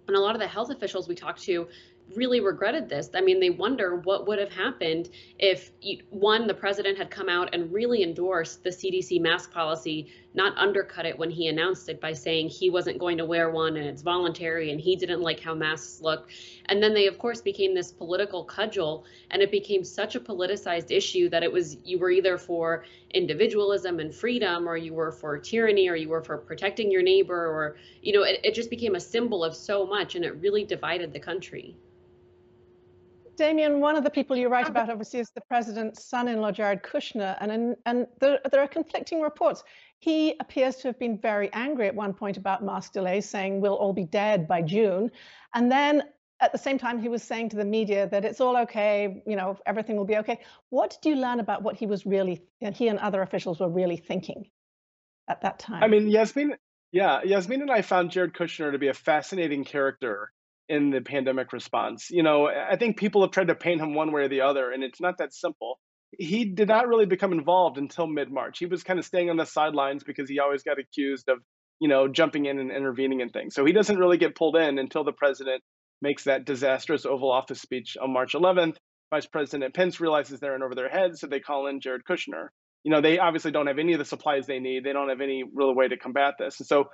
And 0.08 0.16
a 0.16 0.20
lot 0.20 0.36
of 0.36 0.42
the 0.42 0.48
health 0.48 0.70
officials 0.70 1.08
we 1.08 1.16
talked 1.16 1.44
to 1.44 1.68
really 2.16 2.40
regretted 2.40 2.88
this. 2.90 3.10
I 3.14 3.22
mean, 3.22 3.40
they 3.40 3.50
wonder 3.50 3.98
what 3.98 4.28
would 4.28 4.40
have 4.40 4.52
happened 4.52 5.10
if 5.38 5.72
one, 6.10 6.48
the 6.48 6.54
president 6.54 6.98
had 6.98 7.10
come 7.10 7.30
out 7.30 7.54
and 7.54 7.72
really 7.72 8.04
endorsed 8.04 8.64
the 8.64 8.70
CDC 8.70 9.22
mask 9.22 9.52
policy, 9.52 10.12
not 10.34 10.58
undercut 10.58 11.06
it 11.06 11.18
when 11.18 11.30
he 11.30 11.48
announced 11.48 11.90
it 11.90 12.00
by 12.00 12.14
saying 12.14 12.50
he 12.50 12.70
wasn't 12.70 12.98
going 12.98 13.18
to 13.18 13.26
wear 13.26 13.50
one 13.50 13.76
and 13.78 13.86
it's 13.86 14.02
voluntary 14.02 14.72
and 14.72 14.80
he 14.80 14.96
didn't 14.96 15.22
like 15.22 15.40
how 15.40 15.54
masks 15.54 16.02
look. 16.02 16.30
And 16.68 16.82
then 16.82 16.94
they, 16.94 17.08
of 17.08 17.18
course, 17.18 17.42
became 17.42 17.76
this 17.76 17.92
political 17.92 18.44
cudgel 18.44 19.06
and 19.32 19.42
it 19.42 19.52
became 19.52 19.84
such 19.84 20.16
a 20.16 20.20
politicized 20.20 20.92
issue 20.92 21.30
that 21.30 21.44
it 21.44 21.52
was 21.52 21.78
you 21.84 22.00
were 22.00 22.12
either 22.12 22.38
for 22.38 22.86
individualism 23.12 24.00
and 24.00 24.14
freedom 24.14 24.68
or 24.68 24.78
you 24.78 24.94
were 24.94 25.12
for 25.12 25.38
tyranny 25.38 25.90
or 25.90 25.96
you 25.96 26.10
were 26.10 26.24
for 26.24 26.38
protecting 26.38 26.92
your 26.92 27.02
neighbor 27.02 27.48
or, 27.48 27.78
you 28.02 28.14
know, 28.14 28.24
it, 28.24 28.40
it 28.44 28.54
just 28.54 28.70
became 28.70 28.96
a 28.96 29.00
symbol 29.00 29.44
of 29.44 29.56
so 29.56 29.86
much 29.86 30.16
and 30.16 30.24
it 30.24 30.36
really 30.42 30.64
divided 30.64 31.12
the 31.12 31.20
country. 31.20 31.76
Damien, 33.38 33.80
one 33.80 33.96
of 33.96 34.04
the 34.04 34.10
people 34.10 34.36
you 34.36 34.50
write 34.50 34.66
oh. 34.66 34.70
about 34.70 34.90
obviously 34.90 35.20
is 35.20 35.30
the 35.30 35.42
president's 35.42 36.06
son-in-law, 36.06 36.52
Jared 36.52 36.84
Kushner, 36.84 37.38
and 37.40 37.76
and 37.86 38.08
there, 38.20 38.40
there 38.52 38.62
are 38.62 38.68
conflicting 38.68 39.22
reports. 39.22 39.64
He 40.00 40.36
appears 40.40 40.76
to 40.78 40.90
have 40.90 41.00
been 41.00 41.18
very 41.18 41.52
angry 41.54 41.88
at 41.88 41.96
one 41.96 42.14
point 42.14 42.38
about 42.38 42.64
mask 42.64 42.94
delays, 42.94 43.30
saying 43.30 43.62
we'll 43.62 43.76
all 43.76 43.94
be 43.94 44.06
dead 44.06 44.48
by 44.48 44.62
June, 44.62 45.12
and 45.54 45.72
then 45.72 46.04
at 46.40 46.52
the 46.52 46.58
same 46.58 46.78
time 46.78 47.00
he 47.00 47.10
was 47.10 47.24
saying 47.24 47.50
to 47.50 47.56
the 47.56 47.66
media 47.66 48.08
that 48.10 48.24
it's 48.26 48.42
all 48.42 48.58
okay, 48.58 49.24
you 49.26 49.36
know, 49.36 49.58
everything 49.66 49.96
will 49.96 50.06
be 50.06 50.18
okay. 50.18 50.40
What 50.70 50.92
did 51.02 51.10
you 51.10 51.16
learn 51.16 51.40
about 51.40 51.64
what 51.64 51.76
he 51.76 51.88
was 51.88 52.06
really, 52.06 52.44
he 52.60 52.88
and 52.90 53.00
other 53.00 53.22
officials 53.22 53.60
were 53.60 53.70
really 53.70 53.98
thinking 53.98 54.50
at 55.28 55.42
that 55.42 55.58
time? 55.58 55.84
I 55.84 55.88
mean, 55.88 56.08
Yasmin, 56.08 56.56
yeah, 56.92 57.24
Yasmin 57.24 57.62
and 57.62 57.72
I 57.72 57.82
found 57.82 58.12
Jared 58.12 58.34
Kushner 58.34 58.72
to 58.72 58.78
be 58.78 58.88
a 58.88 58.94
fascinating 58.94 59.64
character 59.64 60.32
in 60.70 60.90
the 60.90 61.02
pandemic 61.02 61.54
response. 61.54 62.10
You 62.10 62.24
know, 62.24 62.48
I 62.48 62.76
think 62.76 62.98
people 62.98 63.22
have 63.22 63.32
tried 63.32 63.48
to 63.48 63.56
paint 63.56 63.82
him 63.82 63.94
one 63.94 64.12
way 64.12 64.24
or 64.24 64.28
the 64.28 64.42
other, 64.42 64.72
and 64.72 64.84
it's 64.84 65.02
not 65.02 65.18
that 65.20 65.34
simple. 65.34 65.80
He 66.18 66.46
did 66.46 66.68
not 66.68 66.88
really 66.88 67.06
become 67.06 67.32
involved 67.32 67.78
until 67.78 68.08
mid 68.08 68.32
March. 68.32 68.60
He 68.60 68.66
was 68.66 68.84
kind 68.84 69.00
of 69.00 69.06
staying 69.06 69.30
on 69.30 69.38
the 69.38 69.46
sidelines 69.46 70.04
because 70.04 70.30
he 70.30 70.40
always 70.40 70.64
got 70.64 70.80
accused 70.80 71.30
of, 71.30 71.40
you 71.80 71.88
know, 71.88 72.08
jumping 72.08 72.46
in 72.46 72.60
and 72.60 72.72
intervening 72.72 73.20
in 73.22 73.30
things. 73.30 73.56
So 73.56 73.66
he 73.66 73.74
doesn't 73.74 73.98
really 73.98 74.18
get 74.18 74.36
pulled 74.36 74.56
in 74.56 74.80
until 74.80 75.04
the 75.04 75.12
president 75.12 75.64
makes 76.02 76.26
that 76.26 76.46
disastrous 76.46 77.06
Oval 77.06 77.32
Office 77.32 77.62
speech 77.62 77.98
on 78.02 78.14
March 78.14 78.34
11th. 78.34 78.78
Vice 79.10 79.26
President 79.26 79.74
Pence 79.74 80.00
realizes 80.00 80.40
they're 80.40 80.56
in 80.56 80.64
over 80.64 80.76
their 80.76 80.90
heads, 80.90 81.22
so 81.22 81.28
they 81.28 81.40
call 81.40 81.68
in 81.68 81.80
Jared 81.80 82.04
Kushner. 82.08 82.48
You 82.84 82.92
know, 82.92 83.02
they 83.02 83.20
obviously 83.20 83.52
don't 83.52 83.68
have 83.68 83.80
any 83.80 83.94
of 83.94 84.00
the 84.00 84.06
supplies 84.06 84.48
they 84.48 84.60
need. 84.60 84.84
They 84.84 84.94
don't 84.94 85.10
have 85.10 85.22
any 85.22 85.44
real 85.54 85.74
way 85.74 85.88
to 85.88 85.98
combat 85.98 86.36
this. 86.40 86.60
And 86.60 86.68
so 86.68 86.86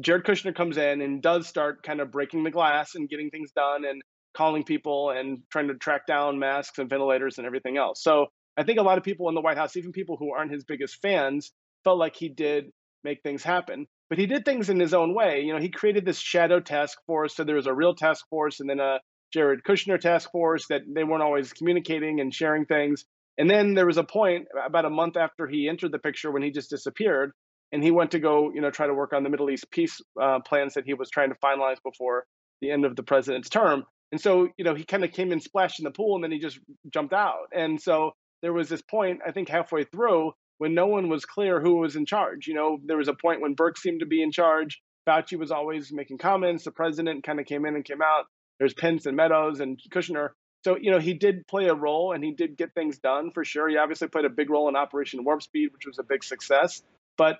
Jared 0.00 0.24
Kushner 0.24 0.54
comes 0.54 0.76
in 0.76 1.00
and 1.00 1.22
does 1.22 1.46
start 1.46 1.82
kind 1.82 2.00
of 2.00 2.10
breaking 2.10 2.44
the 2.44 2.50
glass 2.50 2.94
and 2.94 3.08
getting 3.08 3.30
things 3.30 3.52
done 3.52 3.84
and 3.84 4.02
calling 4.34 4.64
people 4.64 5.10
and 5.10 5.38
trying 5.50 5.68
to 5.68 5.74
track 5.74 6.06
down 6.06 6.38
masks 6.38 6.78
and 6.78 6.90
ventilators 6.90 7.38
and 7.38 7.46
everything 7.46 7.78
else. 7.78 8.02
So 8.02 8.26
I 8.56 8.62
think 8.62 8.78
a 8.78 8.82
lot 8.82 8.98
of 8.98 9.04
people 9.04 9.28
in 9.28 9.34
the 9.34 9.40
White 9.40 9.56
House, 9.56 9.76
even 9.76 9.92
people 9.92 10.16
who 10.18 10.34
aren't 10.34 10.52
his 10.52 10.64
biggest 10.64 11.00
fans, 11.00 11.52
felt 11.84 11.98
like 11.98 12.14
he 12.14 12.28
did 12.28 12.70
make 13.04 13.22
things 13.22 13.42
happen. 13.42 13.86
But 14.10 14.18
he 14.18 14.26
did 14.26 14.44
things 14.44 14.68
in 14.68 14.78
his 14.78 14.92
own 14.92 15.14
way. 15.14 15.40
You 15.40 15.54
know, 15.54 15.60
he 15.60 15.70
created 15.70 16.04
this 16.04 16.18
shadow 16.18 16.60
task 16.60 16.98
force. 17.06 17.34
So 17.34 17.44
there 17.44 17.56
was 17.56 17.66
a 17.66 17.74
real 17.74 17.94
task 17.94 18.26
force 18.28 18.60
and 18.60 18.68
then 18.68 18.80
a 18.80 18.98
Jared 19.32 19.64
Kushner 19.64 19.98
task 19.98 20.30
force 20.30 20.66
that 20.68 20.82
they 20.86 21.04
weren't 21.04 21.22
always 21.22 21.52
communicating 21.52 22.20
and 22.20 22.32
sharing 22.32 22.66
things. 22.66 23.04
And 23.38 23.50
then 23.50 23.74
there 23.74 23.86
was 23.86 23.98
a 23.98 24.04
point 24.04 24.46
about 24.64 24.84
a 24.84 24.90
month 24.90 25.16
after 25.16 25.46
he 25.46 25.68
entered 25.68 25.92
the 25.92 25.98
picture 25.98 26.30
when 26.30 26.42
he 26.42 26.50
just 26.50 26.70
disappeared 26.70 27.32
and 27.72 27.82
he 27.82 27.90
went 27.90 28.12
to 28.12 28.18
go, 28.18 28.52
you 28.52 28.60
know, 28.60 28.70
try 28.70 28.86
to 28.86 28.94
work 28.94 29.12
on 29.12 29.22
the 29.22 29.30
Middle 29.30 29.50
East 29.50 29.70
peace 29.70 30.00
uh, 30.20 30.40
plans 30.40 30.74
that 30.74 30.84
he 30.84 30.94
was 30.94 31.10
trying 31.10 31.30
to 31.30 31.36
finalize 31.36 31.76
before 31.82 32.24
the 32.60 32.70
end 32.70 32.84
of 32.84 32.96
the 32.96 33.02
president's 33.02 33.48
term. 33.48 33.84
And 34.12 34.20
so, 34.20 34.48
you 34.56 34.64
know, 34.64 34.74
he 34.74 34.84
kind 34.84 35.04
of 35.04 35.12
came 35.12 35.32
and 35.32 35.42
splashed 35.42 35.80
in 35.80 35.84
the 35.84 35.90
pool, 35.90 36.14
and 36.14 36.24
then 36.24 36.30
he 36.30 36.38
just 36.38 36.58
jumped 36.90 37.12
out. 37.12 37.48
And 37.52 37.80
so 37.80 38.12
there 38.42 38.52
was 38.52 38.68
this 38.68 38.82
point, 38.82 39.20
I 39.26 39.32
think, 39.32 39.48
halfway 39.48 39.84
through 39.84 40.32
when 40.58 40.74
no 40.74 40.86
one 40.86 41.08
was 41.08 41.24
clear 41.24 41.60
who 41.60 41.76
was 41.76 41.96
in 41.96 42.06
charge. 42.06 42.46
You 42.46 42.54
know, 42.54 42.78
there 42.84 42.96
was 42.96 43.08
a 43.08 43.14
point 43.14 43.40
when 43.40 43.54
Burke 43.54 43.78
seemed 43.78 44.00
to 44.00 44.06
be 44.06 44.22
in 44.22 44.30
charge. 44.30 44.80
Fauci 45.08 45.38
was 45.38 45.50
always 45.50 45.92
making 45.92 46.18
comments. 46.18 46.64
The 46.64 46.70
president 46.70 47.24
kind 47.24 47.40
of 47.40 47.46
came 47.46 47.66
in 47.66 47.74
and 47.74 47.84
came 47.84 48.02
out. 48.02 48.24
There's 48.58 48.74
Pence 48.74 49.06
and 49.06 49.16
Meadows 49.16 49.60
and 49.60 49.78
Kushner. 49.90 50.30
So, 50.64 50.76
you 50.80 50.90
know, 50.90 50.98
he 50.98 51.14
did 51.14 51.46
play 51.46 51.66
a 51.66 51.74
role 51.74 52.12
and 52.12 52.24
he 52.24 52.32
did 52.32 52.56
get 52.56 52.74
things 52.74 52.98
done 52.98 53.30
for 53.32 53.44
sure. 53.44 53.68
He 53.68 53.76
obviously 53.76 54.08
played 54.08 54.24
a 54.24 54.30
big 54.30 54.50
role 54.50 54.68
in 54.68 54.74
Operation 54.74 55.22
Warp 55.24 55.42
Speed, 55.42 55.72
which 55.72 55.86
was 55.86 55.98
a 55.98 56.02
big 56.02 56.24
success. 56.24 56.82
But 57.16 57.38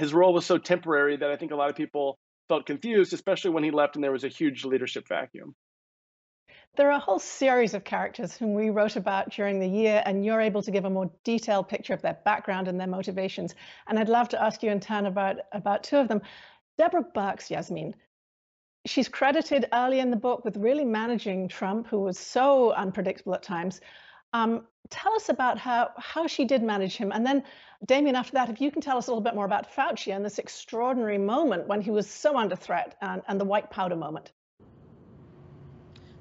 his 0.00 0.14
role 0.14 0.32
was 0.32 0.46
so 0.46 0.58
temporary 0.58 1.16
that 1.16 1.30
I 1.30 1.36
think 1.36 1.52
a 1.52 1.56
lot 1.56 1.70
of 1.70 1.76
people 1.76 2.18
felt 2.48 2.66
confused, 2.66 3.12
especially 3.12 3.50
when 3.50 3.62
he 3.62 3.70
left 3.70 3.94
and 3.94 4.02
there 4.02 4.12
was 4.12 4.24
a 4.24 4.28
huge 4.28 4.64
leadership 4.64 5.06
vacuum. 5.08 5.54
There 6.76 6.88
are 6.88 6.96
a 6.96 7.00
whole 7.00 7.18
series 7.18 7.74
of 7.74 7.84
characters 7.84 8.36
whom 8.36 8.54
we 8.54 8.70
wrote 8.70 8.96
about 8.96 9.30
during 9.30 9.58
the 9.58 9.68
year, 9.68 10.02
and 10.06 10.24
you're 10.24 10.40
able 10.40 10.62
to 10.62 10.70
give 10.70 10.84
a 10.84 10.90
more 10.90 11.10
detailed 11.24 11.68
picture 11.68 11.94
of 11.94 12.02
their 12.02 12.18
background 12.24 12.68
and 12.68 12.78
their 12.78 12.86
motivations. 12.86 13.54
And 13.88 13.98
I'd 13.98 14.08
love 14.08 14.28
to 14.30 14.42
ask 14.42 14.62
you 14.62 14.70
in 14.70 14.80
turn 14.80 15.06
about, 15.06 15.36
about 15.52 15.82
two 15.82 15.96
of 15.96 16.08
them. 16.08 16.22
Deborah 16.78 17.04
Birx, 17.14 17.50
Yasmin, 17.50 17.94
she's 18.86 19.08
credited 19.08 19.66
early 19.72 20.00
in 20.00 20.10
the 20.10 20.16
book 20.16 20.44
with 20.44 20.56
really 20.56 20.84
managing 20.84 21.48
Trump, 21.48 21.88
who 21.88 22.00
was 22.00 22.18
so 22.18 22.72
unpredictable 22.72 23.34
at 23.34 23.42
times. 23.42 23.80
Um, 24.32 24.66
tell 24.90 25.14
us 25.14 25.28
about 25.28 25.56
how, 25.58 25.90
how 25.96 26.26
she 26.26 26.44
did 26.44 26.62
manage 26.62 26.96
him. 26.96 27.12
And 27.12 27.24
then, 27.24 27.42
Damian, 27.86 28.16
after 28.16 28.32
that, 28.32 28.50
if 28.50 28.60
you 28.60 28.70
can 28.70 28.82
tell 28.82 28.98
us 28.98 29.06
a 29.06 29.10
little 29.10 29.22
bit 29.22 29.34
more 29.34 29.44
about 29.44 29.72
Fauci 29.74 30.14
and 30.14 30.24
this 30.24 30.38
extraordinary 30.38 31.18
moment 31.18 31.66
when 31.66 31.80
he 31.80 31.90
was 31.90 32.08
so 32.08 32.36
under 32.36 32.56
threat 32.56 32.96
and, 33.00 33.22
and 33.28 33.40
the 33.40 33.44
white 33.44 33.70
powder 33.70 33.96
moment. 33.96 34.32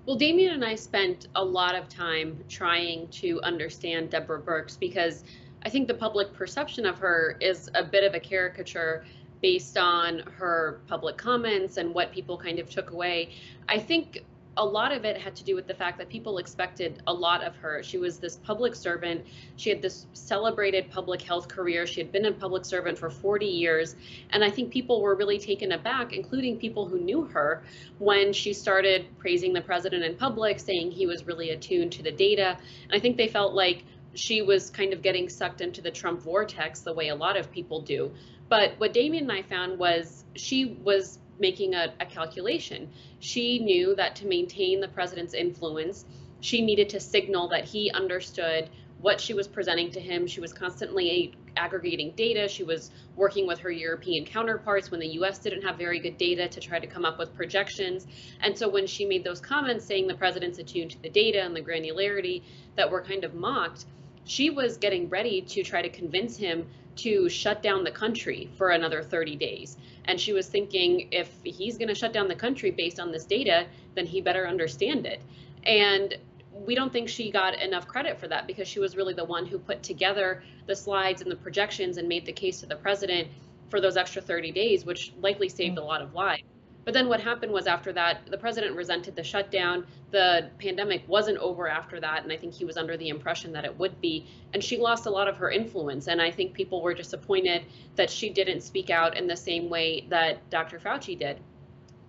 Well, 0.05 0.15
Damian 0.15 0.53
and 0.53 0.65
I 0.65 0.75
spent 0.75 1.27
a 1.35 1.43
lot 1.43 1.75
of 1.75 1.89
time 1.89 2.43
trying 2.47 3.07
to 3.09 3.41
understand 3.41 4.09
Deborah 4.09 4.41
Birx 4.41 4.79
because 4.79 5.23
I 5.63 5.69
think 5.69 5.87
the 5.87 5.93
public 5.93 6.33
perception 6.33 6.85
of 6.85 6.97
her 6.99 7.37
is 7.41 7.69
a 7.75 7.83
bit 7.83 8.03
of 8.03 8.15
a 8.15 8.19
caricature 8.19 9.03
based 9.41 9.77
on 9.77 10.19
her 10.37 10.81
public 10.87 11.17
comments 11.17 11.77
and 11.77 11.93
what 11.93 12.11
people 12.11 12.37
kind 12.37 12.59
of 12.59 12.69
took 12.69 12.91
away. 12.91 13.33
I 13.67 13.77
think 13.77 14.23
a 14.59 14.65
lot 14.65 14.91
of 14.91 15.05
it 15.05 15.17
had 15.17 15.37
to 15.37 15.43
do 15.45 15.55
with 15.55 15.67
the 15.67 15.73
fact 15.73 15.97
that 15.97 16.09
people 16.09 16.37
expected 16.37 17.01
a 17.07 17.13
lot 17.13 17.41
of 17.41 17.55
her. 17.55 17.81
She 17.81 17.97
was 17.97 18.19
this 18.19 18.35
public 18.35 18.75
servant. 18.75 19.25
She 19.55 19.69
had 19.69 19.81
this 19.81 20.05
celebrated 20.11 20.91
public 20.91 21.21
health 21.21 21.47
career. 21.47 21.87
She 21.87 22.01
had 22.01 22.11
been 22.11 22.25
a 22.25 22.31
public 22.33 22.65
servant 22.65 22.97
for 22.97 23.09
40 23.09 23.45
years. 23.45 23.95
And 24.31 24.43
I 24.43 24.49
think 24.49 24.69
people 24.69 25.01
were 25.01 25.15
really 25.15 25.39
taken 25.39 25.71
aback, 25.71 26.11
including 26.11 26.57
people 26.57 26.85
who 26.85 26.99
knew 26.99 27.23
her, 27.23 27.63
when 27.99 28.33
she 28.33 28.51
started 28.51 29.05
praising 29.17 29.53
the 29.53 29.61
president 29.61 30.03
in 30.03 30.15
public, 30.15 30.59
saying 30.59 30.91
he 30.91 31.07
was 31.07 31.25
really 31.25 31.51
attuned 31.51 31.93
to 31.93 32.03
the 32.03 32.11
data. 32.11 32.57
And 32.83 32.91
I 32.91 32.99
think 32.99 33.15
they 33.15 33.29
felt 33.29 33.53
like 33.53 33.85
she 34.13 34.41
was 34.41 34.69
kind 34.69 34.91
of 34.91 35.01
getting 35.01 35.29
sucked 35.29 35.61
into 35.61 35.81
the 35.81 35.91
Trump 35.91 36.21
vortex 36.21 36.81
the 36.81 36.93
way 36.93 37.07
a 37.07 37.15
lot 37.15 37.37
of 37.37 37.49
people 37.49 37.79
do. 37.79 38.11
But 38.49 38.73
what 38.77 38.91
Damian 38.91 39.23
and 39.23 39.31
I 39.31 39.43
found 39.43 39.79
was 39.79 40.25
she 40.35 40.65
was 40.65 41.19
making 41.39 41.75
a, 41.75 41.93
a 41.99 42.05
calculation. 42.05 42.89
She 43.19 43.59
knew 43.59 43.95
that 43.95 44.15
to 44.17 44.27
maintain 44.27 44.79
the 44.79 44.87
president's 44.87 45.33
influence, 45.33 46.05
she 46.41 46.61
needed 46.61 46.89
to 46.89 46.99
signal 46.99 47.49
that 47.49 47.65
he 47.65 47.91
understood 47.91 48.69
what 49.01 49.19
she 49.19 49.33
was 49.33 49.47
presenting 49.47 49.91
to 49.91 49.99
him. 49.99 50.27
She 50.27 50.41
was 50.41 50.51
constantly 50.51 51.33
aggregating 51.55 52.11
data. 52.11 52.47
She 52.47 52.63
was 52.63 52.91
working 53.15 53.47
with 53.47 53.59
her 53.59 53.71
European 53.71 54.25
counterparts 54.25 54.91
when 54.91 54.99
the 54.99 55.07
US 55.19 55.39
didn't 55.39 55.63
have 55.63 55.77
very 55.77 55.99
good 55.99 56.17
data 56.17 56.47
to 56.47 56.59
try 56.59 56.79
to 56.79 56.87
come 56.87 57.05
up 57.05 57.17
with 57.17 57.35
projections. 57.35 58.07
And 58.41 58.57
so 58.57 58.67
when 58.67 58.87
she 58.87 59.05
made 59.05 59.23
those 59.23 59.39
comments 59.39 59.85
saying 59.85 60.07
the 60.07 60.15
president's 60.15 60.59
attuned 60.59 60.91
to 60.91 61.01
the 61.01 61.09
data 61.09 61.41
and 61.41 61.55
the 61.55 61.61
granularity 61.61 62.43
that 62.75 62.89
were 62.89 63.01
kind 63.01 63.23
of 63.23 63.33
mocked, 63.33 63.85
she 64.25 64.49
was 64.49 64.77
getting 64.77 65.09
ready 65.09 65.41
to 65.41 65.63
try 65.63 65.81
to 65.81 65.89
convince 65.89 66.37
him 66.37 66.67
to 66.97 67.29
shut 67.29 67.63
down 67.63 67.83
the 67.83 67.91
country 67.91 68.49
for 68.57 68.69
another 68.69 69.01
30 69.01 69.35
days. 69.37 69.77
And 70.09 70.19
she 70.19 70.33
was 70.33 70.47
thinking 70.47 71.07
if 71.11 71.29
he's 71.43 71.77
going 71.77 71.87
to 71.87 71.93
shut 71.93 72.13
down 72.13 72.27
the 72.27 72.35
country 72.35 72.71
based 72.71 72.99
on 72.99 73.11
this 73.11 73.25
data, 73.25 73.67
then 73.93 74.07
he 74.07 74.21
better 74.21 74.47
understand 74.47 75.05
it. 75.05 75.21
And 75.65 76.17
we 76.51 76.73
don't 76.73 76.91
think 76.91 77.07
she 77.07 77.29
got 77.29 77.61
enough 77.61 77.87
credit 77.87 78.19
for 78.19 78.27
that 78.27 78.47
because 78.47 78.67
she 78.67 78.79
was 78.79 78.97
really 78.97 79.13
the 79.13 79.23
one 79.23 79.45
who 79.45 79.59
put 79.59 79.83
together 79.83 80.41
the 80.65 80.75
slides 80.75 81.21
and 81.21 81.29
the 81.29 81.35
projections 81.35 81.97
and 81.97 82.09
made 82.09 82.25
the 82.25 82.31
case 82.31 82.59
to 82.61 82.65
the 82.65 82.75
president 82.75 83.27
for 83.69 83.79
those 83.79 83.97
extra 83.97 84.19
30 84.19 84.51
days, 84.51 84.83
which 84.83 85.13
likely 85.21 85.47
saved 85.47 85.77
a 85.77 85.81
mm. 85.81 85.85
lot 85.85 86.01
of 86.01 86.15
lives. 86.15 86.41
But 86.89 86.95
then 86.95 87.07
what 87.07 87.19
happened 87.19 87.51
was 87.51 87.67
after 87.67 87.93
that, 87.93 88.25
the 88.31 88.37
president 88.39 88.75
resented 88.75 89.15
the 89.15 89.23
shutdown. 89.23 89.85
The 90.09 90.49
pandemic 90.57 91.03
wasn't 91.07 91.37
over 91.37 91.67
after 91.67 91.99
that. 91.99 92.23
And 92.23 92.33
I 92.33 92.35
think 92.35 92.51
he 92.51 92.65
was 92.65 92.77
under 92.77 92.97
the 92.97 93.09
impression 93.09 93.51
that 93.51 93.63
it 93.63 93.77
would 93.77 94.01
be. 94.01 94.25
And 94.55 94.63
she 94.63 94.79
lost 94.79 95.05
a 95.05 95.11
lot 95.11 95.27
of 95.27 95.37
her 95.37 95.51
influence. 95.51 96.07
And 96.07 96.19
I 96.19 96.31
think 96.31 96.55
people 96.55 96.81
were 96.81 96.95
disappointed 96.95 97.65
that 97.95 98.09
she 98.09 98.31
didn't 98.31 98.61
speak 98.61 98.89
out 98.89 99.15
in 99.15 99.27
the 99.27 99.35
same 99.35 99.69
way 99.69 100.07
that 100.09 100.49
Dr. 100.49 100.79
Fauci 100.79 101.15
did. 101.15 101.39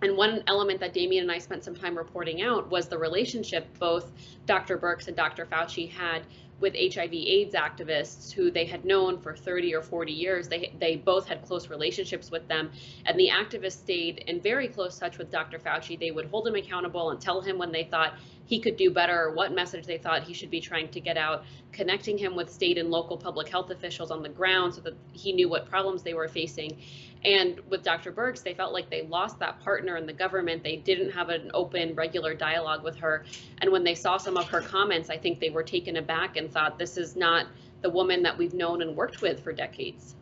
And 0.01 0.17
one 0.17 0.43
element 0.47 0.81
that 0.81 0.95
Damian 0.95 1.25
and 1.25 1.31
I 1.31 1.37
spent 1.37 1.63
some 1.63 1.77
time 1.77 1.95
reporting 1.95 2.41
out 2.41 2.71
was 2.71 2.89
the 2.89 2.97
relationship 2.97 3.67
both 3.79 4.11
Dr. 4.47 4.79
Birx 4.79 5.09
and 5.09 5.15
Dr. 5.15 5.45
Fauci 5.45 5.91
had 5.91 6.23
with 6.61 6.75
HIV 6.75 7.13
AIDS 7.13 7.55
activists 7.55 8.31
who 8.33 8.51
they 8.51 8.67
had 8.67 8.85
known 8.85 9.19
for 9.19 9.35
30 9.35 9.75
or 9.75 9.83
40 9.83 10.13
years. 10.13 10.49
They, 10.49 10.73
they 10.79 10.97
both 10.97 11.27
had 11.27 11.43
close 11.43 11.69
relationships 11.69 12.31
with 12.31 12.47
them. 12.49 12.71
And 13.07 13.19
the 13.19 13.31
activists 13.31 13.79
stayed 13.79 14.19
in 14.27 14.41
very 14.41 14.69
close 14.69 14.99
touch 14.99 15.19
with 15.19 15.31
Dr. 15.31 15.59
Fauci. 15.59 15.99
They 15.99 16.11
would 16.11 16.27
hold 16.27 16.47
him 16.47 16.55
accountable 16.55 17.11
and 17.11 17.21
tell 17.21 17.41
him 17.41 17.59
when 17.59 17.73
they 17.73 17.85
thought 17.85 18.15
he 18.45 18.59
could 18.59 18.77
do 18.77 18.91
better 18.91 19.27
or 19.27 19.33
what 19.33 19.55
message 19.55 19.87
they 19.87 19.97
thought 19.97 20.25
he 20.25 20.35
should 20.35 20.51
be 20.51 20.61
trying 20.61 20.89
to 20.89 21.01
get 21.01 21.17
out, 21.17 21.45
connecting 21.73 22.19
him 22.19 22.35
with 22.35 22.53
state 22.53 22.79
and 22.79 22.91
local 22.91 23.17
public 23.17 23.49
health 23.49 23.71
officials 23.71 24.11
on 24.11 24.23
the 24.23 24.29
ground 24.29 24.75
so 24.75 24.81
that 24.81 24.95
he 25.13 25.33
knew 25.33 25.49
what 25.49 25.69
problems 25.69 26.03
they 26.03 26.15
were 26.15 26.29
facing. 26.29 26.77
And 27.25 27.61
with 27.69 27.83
Dr. 27.83 28.13
Birx, 28.13 28.43
they 28.43 28.55
felt 28.55 28.73
like 28.73 28.89
they 28.89 29.03
lost 29.03 29.39
that 29.41 29.61
partner 29.61 29.97
in 29.97 30.07
the 30.07 30.13
government. 30.13 30.63
They 30.63 30.77
didn't 30.77 31.11
have 31.11 31.29
an 31.29 31.51
open, 31.53 31.95
regular 31.95 32.35
dialogue 32.35 32.83
with 32.83 32.97
her. 32.97 33.25
And 33.61 33.71
when 33.71 33.85
they 33.85 33.95
saw 33.95 34.17
some 34.17 34.39
of 34.39 34.49
her 34.49 34.61
comments, 34.61 35.11
I 35.11 35.19
think 35.19 35.39
they 35.39 35.51
were 35.51 35.63
taken 35.63 35.97
aback 35.97 36.37
and 36.37 36.51
thought, 36.51 36.79
this 36.79 36.97
is 36.97 37.17
not 37.17 37.47
the 37.83 37.91
woman 37.91 38.23
that 38.23 38.39
we've 38.39 38.55
known 38.55 38.81
and 38.81 38.97
worked 38.97 39.21
with 39.21 39.45
for 39.45 39.53
decades. 39.53 40.15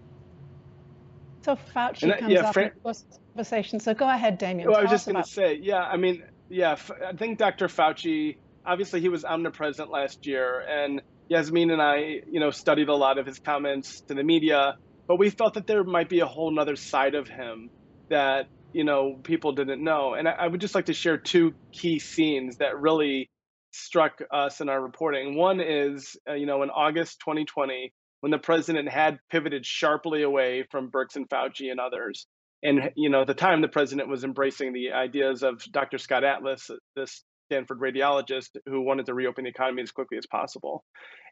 So 1.42 1.56
Fauci 1.74 2.08
that, 2.08 2.18
comes 2.18 2.32
yeah, 2.32 2.48
up 2.48 2.54
Fran- 2.54 2.72
in 2.84 2.94
conversation. 3.32 3.78
So 3.78 3.94
go 3.94 4.08
ahead, 4.08 4.38
Damian. 4.38 4.68
Well, 4.68 4.78
I 4.78 4.82
was 4.82 4.90
just 4.90 5.06
going 5.06 5.22
to 5.22 5.28
say, 5.28 5.58
yeah, 5.62 5.82
I 5.82 5.96
mean, 5.96 6.24
yeah, 6.48 6.76
I 7.06 7.12
think 7.14 7.38
Dr. 7.38 7.68
Fauci, 7.68 8.38
obviously 8.66 9.00
he 9.00 9.08
was 9.08 9.24
omnipresent 9.24 9.88
last 9.88 10.26
year. 10.26 10.60
And 10.60 11.00
Yasmin 11.28 11.70
and 11.70 11.80
I, 11.80 12.22
you 12.28 12.40
know, 12.40 12.50
studied 12.50 12.88
a 12.88 12.94
lot 12.94 13.18
of 13.18 13.26
his 13.26 13.38
comments 13.38 14.00
to 14.02 14.14
the 14.14 14.24
media 14.24 14.76
but 15.08 15.18
we 15.18 15.30
felt 15.30 15.54
that 15.54 15.66
there 15.66 15.82
might 15.82 16.10
be 16.10 16.20
a 16.20 16.26
whole 16.26 16.50
nother 16.50 16.76
side 16.76 17.14
of 17.14 17.26
him 17.28 17.70
that 18.10 18.46
you 18.72 18.84
know 18.84 19.18
people 19.22 19.52
didn't 19.52 19.82
know. 19.82 20.14
And 20.14 20.28
I, 20.28 20.32
I, 20.32 20.46
would 20.46 20.60
just 20.60 20.74
like 20.74 20.86
to 20.86 20.92
share 20.92 21.16
two 21.16 21.54
key 21.72 21.98
scenes 21.98 22.58
that 22.58 22.78
really 22.78 23.30
struck 23.72 24.20
us 24.30 24.60
in 24.60 24.68
our 24.68 24.80
reporting. 24.80 25.34
One 25.34 25.60
is 25.60 26.16
uh, 26.28 26.34
you 26.34 26.46
know 26.46 26.62
in 26.62 26.70
august 26.70 27.20
2020 27.20 27.92
when 28.20 28.30
the 28.30 28.38
president 28.38 28.88
had 28.88 29.18
pivoted 29.30 29.64
sharply 29.64 30.22
away 30.22 30.64
from 30.70 30.90
Birx 30.90 31.16
and 31.16 31.28
Fauci 31.28 31.70
and 31.70 31.80
others. 31.80 32.26
And 32.62 32.90
you 32.94 33.08
know 33.08 33.22
at 33.22 33.26
the 33.26 33.34
time 33.34 33.62
the 33.62 33.68
president 33.68 34.08
was 34.08 34.24
embracing 34.24 34.72
the 34.72 34.92
ideas 34.92 35.42
of 35.42 35.62
Dr. 35.72 35.98
Scott 35.98 36.24
Atlas 36.24 36.70
this 36.94 37.24
Stanford 37.46 37.80
radiologist 37.80 38.50
who 38.66 38.82
wanted 38.82 39.06
to 39.06 39.14
reopen 39.14 39.44
the 39.44 39.50
economy 39.50 39.80
as 39.80 39.90
quickly 39.90 40.18
as 40.18 40.26
possible. 40.26 40.84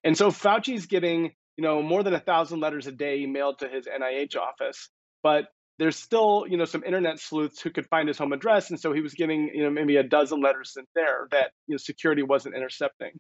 And 0.02 0.16
so 0.16 0.30
Fauci's 0.30 0.86
getting 0.86 1.32
you 1.56 1.64
know, 1.64 1.82
more 1.82 2.02
than 2.02 2.14
a 2.14 2.20
thousand 2.20 2.60
letters 2.60 2.86
a 2.86 2.92
day 2.92 3.26
mailed 3.26 3.58
to 3.60 3.68
his 3.68 3.86
NIH 3.86 4.36
office. 4.36 4.88
But 5.22 5.46
there's 5.78 5.96
still, 5.96 6.46
you 6.48 6.56
know, 6.56 6.64
some 6.64 6.84
internet 6.84 7.18
sleuths 7.18 7.60
who 7.60 7.70
could 7.70 7.86
find 7.88 8.08
his 8.08 8.18
home 8.18 8.32
address, 8.32 8.70
and 8.70 8.80
so 8.80 8.92
he 8.92 9.00
was 9.00 9.14
getting, 9.14 9.50
you 9.54 9.62
know, 9.62 9.70
maybe 9.70 9.96
a 9.96 10.02
dozen 10.02 10.40
letters 10.40 10.72
sent 10.72 10.88
there 10.94 11.28
that 11.32 11.50
you 11.66 11.74
know 11.74 11.78
security 11.78 12.22
wasn't 12.22 12.54
intercepting. 12.54 13.12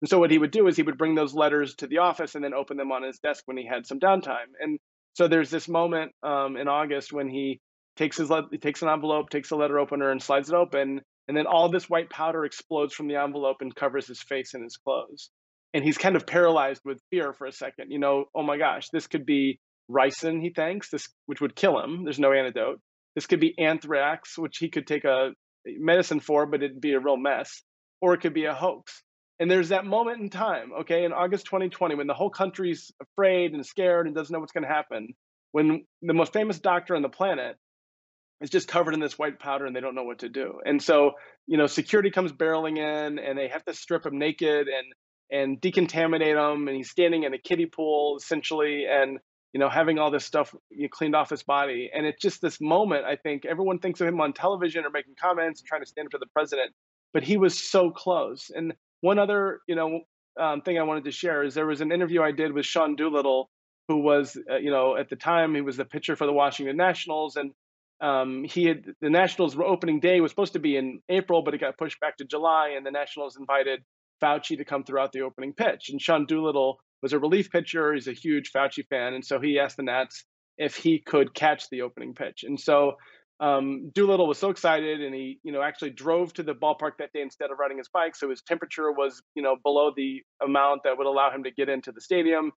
And 0.00 0.08
so 0.08 0.18
what 0.18 0.30
he 0.30 0.38
would 0.38 0.50
do 0.50 0.66
is 0.66 0.76
he 0.76 0.82
would 0.82 0.98
bring 0.98 1.14
those 1.14 1.32
letters 1.32 1.76
to 1.76 1.86
the 1.86 1.98
office 1.98 2.34
and 2.34 2.42
then 2.42 2.54
open 2.54 2.76
them 2.76 2.90
on 2.90 3.04
his 3.04 3.18
desk 3.20 3.44
when 3.46 3.56
he 3.56 3.64
had 3.64 3.86
some 3.86 4.00
downtime. 4.00 4.50
And 4.58 4.78
so 5.12 5.28
there's 5.28 5.48
this 5.48 5.68
moment 5.68 6.10
um, 6.24 6.56
in 6.56 6.66
August 6.66 7.12
when 7.12 7.28
he 7.28 7.60
takes 7.96 8.16
his 8.16 8.30
he 8.50 8.58
takes 8.58 8.82
an 8.82 8.88
envelope, 8.88 9.30
takes 9.30 9.52
a 9.52 9.56
letter 9.56 9.78
opener, 9.78 10.10
and 10.10 10.22
slides 10.22 10.48
it 10.48 10.56
open, 10.56 11.00
and 11.28 11.36
then 11.36 11.46
all 11.46 11.68
this 11.68 11.88
white 11.88 12.10
powder 12.10 12.44
explodes 12.44 12.94
from 12.94 13.06
the 13.06 13.16
envelope 13.16 13.58
and 13.60 13.74
covers 13.74 14.06
his 14.06 14.20
face 14.20 14.54
and 14.54 14.64
his 14.64 14.76
clothes 14.76 15.30
and 15.74 15.84
he's 15.84 15.98
kind 15.98 16.16
of 16.16 16.26
paralyzed 16.26 16.82
with 16.84 17.00
fear 17.10 17.32
for 17.32 17.46
a 17.46 17.52
second. 17.52 17.90
You 17.90 17.98
know, 17.98 18.26
oh 18.34 18.42
my 18.42 18.58
gosh, 18.58 18.88
this 18.92 19.06
could 19.06 19.26
be 19.26 19.58
ricin. 19.90 20.40
He 20.40 20.50
thinks 20.50 20.90
this, 20.90 21.08
which 21.26 21.40
would 21.40 21.56
kill 21.56 21.78
him. 21.82 22.04
There's 22.04 22.18
no 22.18 22.32
antidote. 22.32 22.80
This 23.14 23.26
could 23.26 23.40
be 23.40 23.58
anthrax, 23.58 24.38
which 24.38 24.58
he 24.58 24.70
could 24.70 24.86
take 24.86 25.04
a 25.04 25.30
medicine 25.66 26.20
for, 26.20 26.46
but 26.46 26.62
it'd 26.62 26.80
be 26.80 26.92
a 26.92 27.00
real 27.00 27.16
mess. 27.16 27.62
Or 28.00 28.14
it 28.14 28.20
could 28.20 28.34
be 28.34 28.46
a 28.46 28.54
hoax. 28.54 29.02
And 29.38 29.50
there's 29.50 29.70
that 29.70 29.84
moment 29.84 30.20
in 30.20 30.30
time, 30.30 30.70
okay, 30.82 31.04
in 31.04 31.12
August 31.12 31.46
2020, 31.46 31.94
when 31.94 32.06
the 32.06 32.14
whole 32.14 32.30
country's 32.30 32.92
afraid 33.00 33.52
and 33.52 33.64
scared 33.64 34.06
and 34.06 34.14
doesn't 34.14 34.32
know 34.32 34.40
what's 34.40 34.52
going 34.52 34.64
to 34.64 34.72
happen, 34.72 35.14
when 35.52 35.84
the 36.00 36.14
most 36.14 36.32
famous 36.32 36.58
doctor 36.58 36.94
on 36.94 37.02
the 37.02 37.08
planet 37.08 37.56
is 38.40 38.50
just 38.50 38.68
covered 38.68 38.94
in 38.94 39.00
this 39.00 39.18
white 39.18 39.38
powder 39.38 39.66
and 39.66 39.74
they 39.74 39.80
don't 39.80 39.94
know 39.94 40.04
what 40.04 40.20
to 40.20 40.28
do. 40.28 40.60
And 40.64 40.82
so, 40.82 41.12
you 41.46 41.56
know, 41.56 41.66
security 41.66 42.10
comes 42.10 42.32
barreling 42.32 42.78
in 42.78 43.18
and 43.18 43.38
they 43.38 43.48
have 43.48 43.64
to 43.64 43.74
strip 43.74 44.04
him 44.04 44.18
naked 44.18 44.68
and 44.68 44.86
and 45.32 45.60
decontaminate 45.60 46.36
him 46.36 46.68
and 46.68 46.76
he's 46.76 46.90
standing 46.90 47.24
in 47.24 47.34
a 47.34 47.38
kiddie 47.38 47.66
pool 47.66 48.16
essentially 48.18 48.84
and 48.88 49.18
you 49.52 49.58
know 49.58 49.68
having 49.68 49.98
all 49.98 50.10
this 50.10 50.24
stuff 50.24 50.54
you 50.70 50.82
know, 50.82 50.88
cleaned 50.88 51.16
off 51.16 51.30
his 51.30 51.42
body. 51.42 51.90
And 51.92 52.06
it's 52.06 52.22
just 52.22 52.40
this 52.40 52.60
moment 52.60 53.04
i 53.04 53.16
think 53.16 53.44
everyone 53.44 53.80
thinks 53.80 54.00
of 54.00 54.06
him 54.06 54.20
on 54.20 54.32
television 54.32 54.84
or 54.84 54.90
making 54.90 55.14
comments 55.20 55.60
and 55.60 55.66
trying 55.66 55.82
to 55.82 55.88
stand 55.88 56.06
up 56.06 56.12
to 56.12 56.18
the 56.18 56.30
president 56.32 56.72
but 57.12 57.22
he 57.22 57.36
was 57.36 57.58
so 57.58 57.90
close. 57.90 58.50
And 58.54 58.72
one 59.00 59.18
other 59.18 59.60
you 59.66 59.74
know 59.74 60.00
um, 60.40 60.62
thing 60.62 60.78
i 60.78 60.82
wanted 60.82 61.04
to 61.04 61.10
share 61.10 61.42
is 61.42 61.54
there 61.54 61.66
was 61.66 61.82
an 61.82 61.92
interview 61.92 62.22
i 62.22 62.32
did 62.32 62.52
with 62.52 62.64
sean 62.64 62.96
doolittle 62.96 63.50
who 63.88 63.98
was 63.98 64.38
uh, 64.50 64.56
you 64.56 64.70
know 64.70 64.96
at 64.96 65.10
the 65.10 65.16
time 65.16 65.54
he 65.54 65.60
was 65.60 65.76
the 65.76 65.84
pitcher 65.84 66.16
for 66.16 66.26
the 66.26 66.32
washington 66.32 66.76
nationals 66.76 67.36
and 67.36 67.52
um, 68.00 68.42
he 68.42 68.64
had 68.64 68.84
the 69.00 69.10
nationals 69.10 69.56
opening 69.56 70.00
day 70.00 70.20
was 70.20 70.32
supposed 70.32 70.54
to 70.54 70.58
be 70.58 70.76
in 70.76 71.00
april 71.10 71.42
but 71.42 71.52
it 71.52 71.58
got 71.58 71.76
pushed 71.76 72.00
back 72.00 72.16
to 72.16 72.24
july 72.24 72.74
and 72.76 72.86
the 72.86 72.90
nationals 72.90 73.36
invited 73.36 73.82
Fauci 74.22 74.56
to 74.56 74.64
come 74.64 74.84
throughout 74.84 75.12
the 75.12 75.22
opening 75.22 75.52
pitch. 75.52 75.88
And 75.90 76.00
Sean 76.00 76.26
Doolittle 76.26 76.78
was 77.02 77.12
a 77.12 77.18
relief 77.18 77.50
pitcher. 77.50 77.92
He's 77.92 78.08
a 78.08 78.12
huge 78.12 78.52
Fauci 78.54 78.86
fan. 78.88 79.14
And 79.14 79.24
so 79.24 79.40
he 79.40 79.58
asked 79.58 79.76
the 79.76 79.82
Nats 79.82 80.24
if 80.58 80.76
he 80.76 80.98
could 80.98 81.34
catch 81.34 81.68
the 81.70 81.82
opening 81.82 82.14
pitch. 82.14 82.44
And 82.44 82.58
so 82.58 82.92
um, 83.40 83.90
Doolittle 83.94 84.28
was 84.28 84.38
so 84.38 84.50
excited 84.50 85.00
and 85.00 85.14
he, 85.14 85.40
you 85.42 85.50
know, 85.52 85.62
actually 85.62 85.90
drove 85.90 86.32
to 86.34 86.42
the 86.42 86.54
ballpark 86.54 86.92
that 86.98 87.12
day 87.12 87.22
instead 87.22 87.50
of 87.50 87.58
riding 87.58 87.78
his 87.78 87.88
bike. 87.88 88.14
So 88.14 88.30
his 88.30 88.42
temperature 88.42 88.92
was, 88.92 89.20
you 89.34 89.42
know, 89.42 89.56
below 89.62 89.90
the 89.96 90.22
amount 90.42 90.82
that 90.84 90.96
would 90.96 91.06
allow 91.08 91.30
him 91.30 91.42
to 91.44 91.50
get 91.50 91.68
into 91.68 91.90
the 91.90 92.00
stadium. 92.00 92.52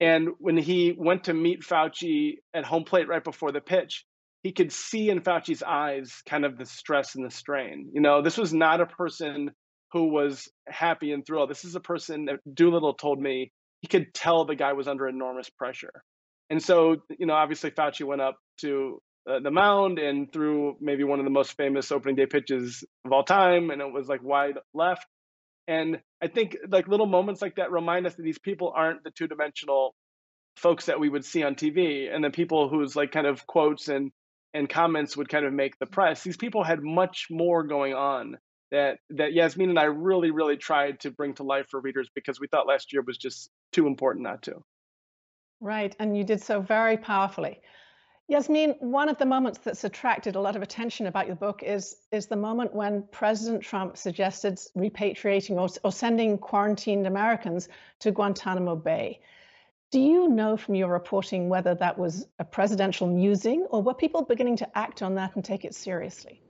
And 0.00 0.30
when 0.38 0.56
he 0.56 0.94
went 0.96 1.24
to 1.24 1.34
meet 1.34 1.60
Fauci 1.62 2.36
at 2.54 2.64
home 2.64 2.84
plate 2.84 3.08
right 3.08 3.22
before 3.22 3.52
the 3.52 3.60
pitch, 3.60 4.06
he 4.42 4.52
could 4.52 4.72
see 4.72 5.10
in 5.10 5.20
Fauci's 5.20 5.62
eyes 5.62 6.22
kind 6.26 6.44
of 6.44 6.58
the 6.58 6.66
stress 6.66 7.14
and 7.14 7.24
the 7.24 7.30
strain. 7.30 7.90
You 7.92 8.00
know, 8.00 8.22
this 8.22 8.36
was 8.36 8.52
not 8.52 8.80
a 8.80 8.86
person 8.86 9.50
who 9.92 10.08
was 10.08 10.48
happy 10.66 11.12
and 11.12 11.24
thrilled. 11.24 11.50
This 11.50 11.64
is 11.64 11.74
a 11.74 11.80
person 11.80 12.26
that 12.26 12.40
Doolittle 12.52 12.94
told 12.94 13.20
me 13.20 13.52
he 13.80 13.88
could 13.88 14.14
tell 14.14 14.44
the 14.44 14.54
guy 14.54 14.72
was 14.72 14.88
under 14.88 15.08
enormous 15.08 15.50
pressure. 15.50 16.02
And 16.48 16.62
so, 16.62 16.96
you 17.18 17.26
know, 17.26 17.34
obviously 17.34 17.70
Fauci 17.70 18.04
went 18.04 18.20
up 18.20 18.36
to 18.60 19.00
uh, 19.28 19.40
the 19.40 19.50
mound 19.50 19.98
and 19.98 20.32
threw 20.32 20.76
maybe 20.80 21.04
one 21.04 21.18
of 21.18 21.24
the 21.24 21.30
most 21.30 21.56
famous 21.56 21.92
opening 21.92 22.16
day 22.16 22.26
pitches 22.26 22.84
of 23.04 23.12
all 23.12 23.24
time, 23.24 23.70
and 23.70 23.80
it 23.80 23.92
was 23.92 24.08
like 24.08 24.22
wide 24.22 24.58
left. 24.74 25.06
And 25.68 26.00
I 26.20 26.28
think 26.28 26.56
like 26.68 26.88
little 26.88 27.06
moments 27.06 27.40
like 27.40 27.56
that 27.56 27.70
remind 27.70 28.06
us 28.06 28.14
that 28.14 28.22
these 28.22 28.38
people 28.38 28.72
aren't 28.74 29.04
the 29.04 29.10
two 29.10 29.28
dimensional 29.28 29.94
folks 30.56 30.86
that 30.86 31.00
we 31.00 31.08
would 31.08 31.24
see 31.24 31.42
on 31.42 31.54
TV, 31.54 32.12
and 32.12 32.24
the 32.24 32.30
people 32.30 32.68
whose 32.68 32.96
like 32.96 33.12
kind 33.12 33.26
of 33.26 33.46
quotes 33.46 33.88
and 33.88 34.10
and 34.54 34.68
comments 34.68 35.16
would 35.16 35.28
kind 35.28 35.46
of 35.46 35.52
make 35.52 35.78
the 35.78 35.86
press. 35.86 36.22
These 36.22 36.36
people 36.36 36.64
had 36.64 36.82
much 36.82 37.28
more 37.30 37.62
going 37.62 37.94
on 37.94 38.36
that 38.72 38.98
that 39.10 39.34
Yasmin 39.34 39.68
and 39.70 39.78
I 39.78 39.84
really, 39.84 40.32
really 40.32 40.56
tried 40.56 40.98
to 41.00 41.10
bring 41.10 41.34
to 41.34 41.44
life 41.44 41.66
for 41.70 41.80
readers 41.80 42.08
because 42.14 42.40
we 42.40 42.48
thought 42.48 42.66
last 42.66 42.92
year 42.92 43.02
was 43.02 43.18
just 43.18 43.50
too 43.70 43.86
important 43.86 44.24
not 44.24 44.42
to. 44.42 44.64
Right, 45.60 45.94
and 46.00 46.16
you 46.16 46.24
did 46.24 46.42
so 46.42 46.60
very 46.60 46.96
powerfully. 46.96 47.60
Yasmin, 48.28 48.70
one 48.80 49.10
of 49.10 49.18
the 49.18 49.26
moments 49.26 49.58
that's 49.58 49.84
attracted 49.84 50.36
a 50.36 50.40
lot 50.40 50.56
of 50.56 50.62
attention 50.62 51.06
about 51.06 51.26
your 51.26 51.36
book 51.36 51.62
is 51.62 51.96
is 52.10 52.26
the 52.26 52.36
moment 52.36 52.74
when 52.74 53.04
President 53.12 53.62
Trump 53.62 53.96
suggested 53.96 54.58
repatriating 54.76 55.56
or, 55.56 55.68
or 55.84 55.92
sending 55.92 56.38
quarantined 56.38 57.06
Americans 57.06 57.68
to 57.98 58.10
Guantanamo 58.10 58.74
Bay. 58.74 59.20
Do 59.90 60.00
you 60.00 60.28
know 60.28 60.56
from 60.56 60.76
your 60.76 60.88
reporting 60.88 61.50
whether 61.50 61.74
that 61.74 61.98
was 61.98 62.26
a 62.38 62.44
presidential 62.44 63.06
musing 63.06 63.66
or 63.70 63.82
were 63.82 63.92
people 63.92 64.22
beginning 64.22 64.56
to 64.56 64.78
act 64.78 65.02
on 65.02 65.14
that 65.16 65.36
and 65.36 65.44
take 65.44 65.66
it 65.66 65.74
seriously? 65.74 66.40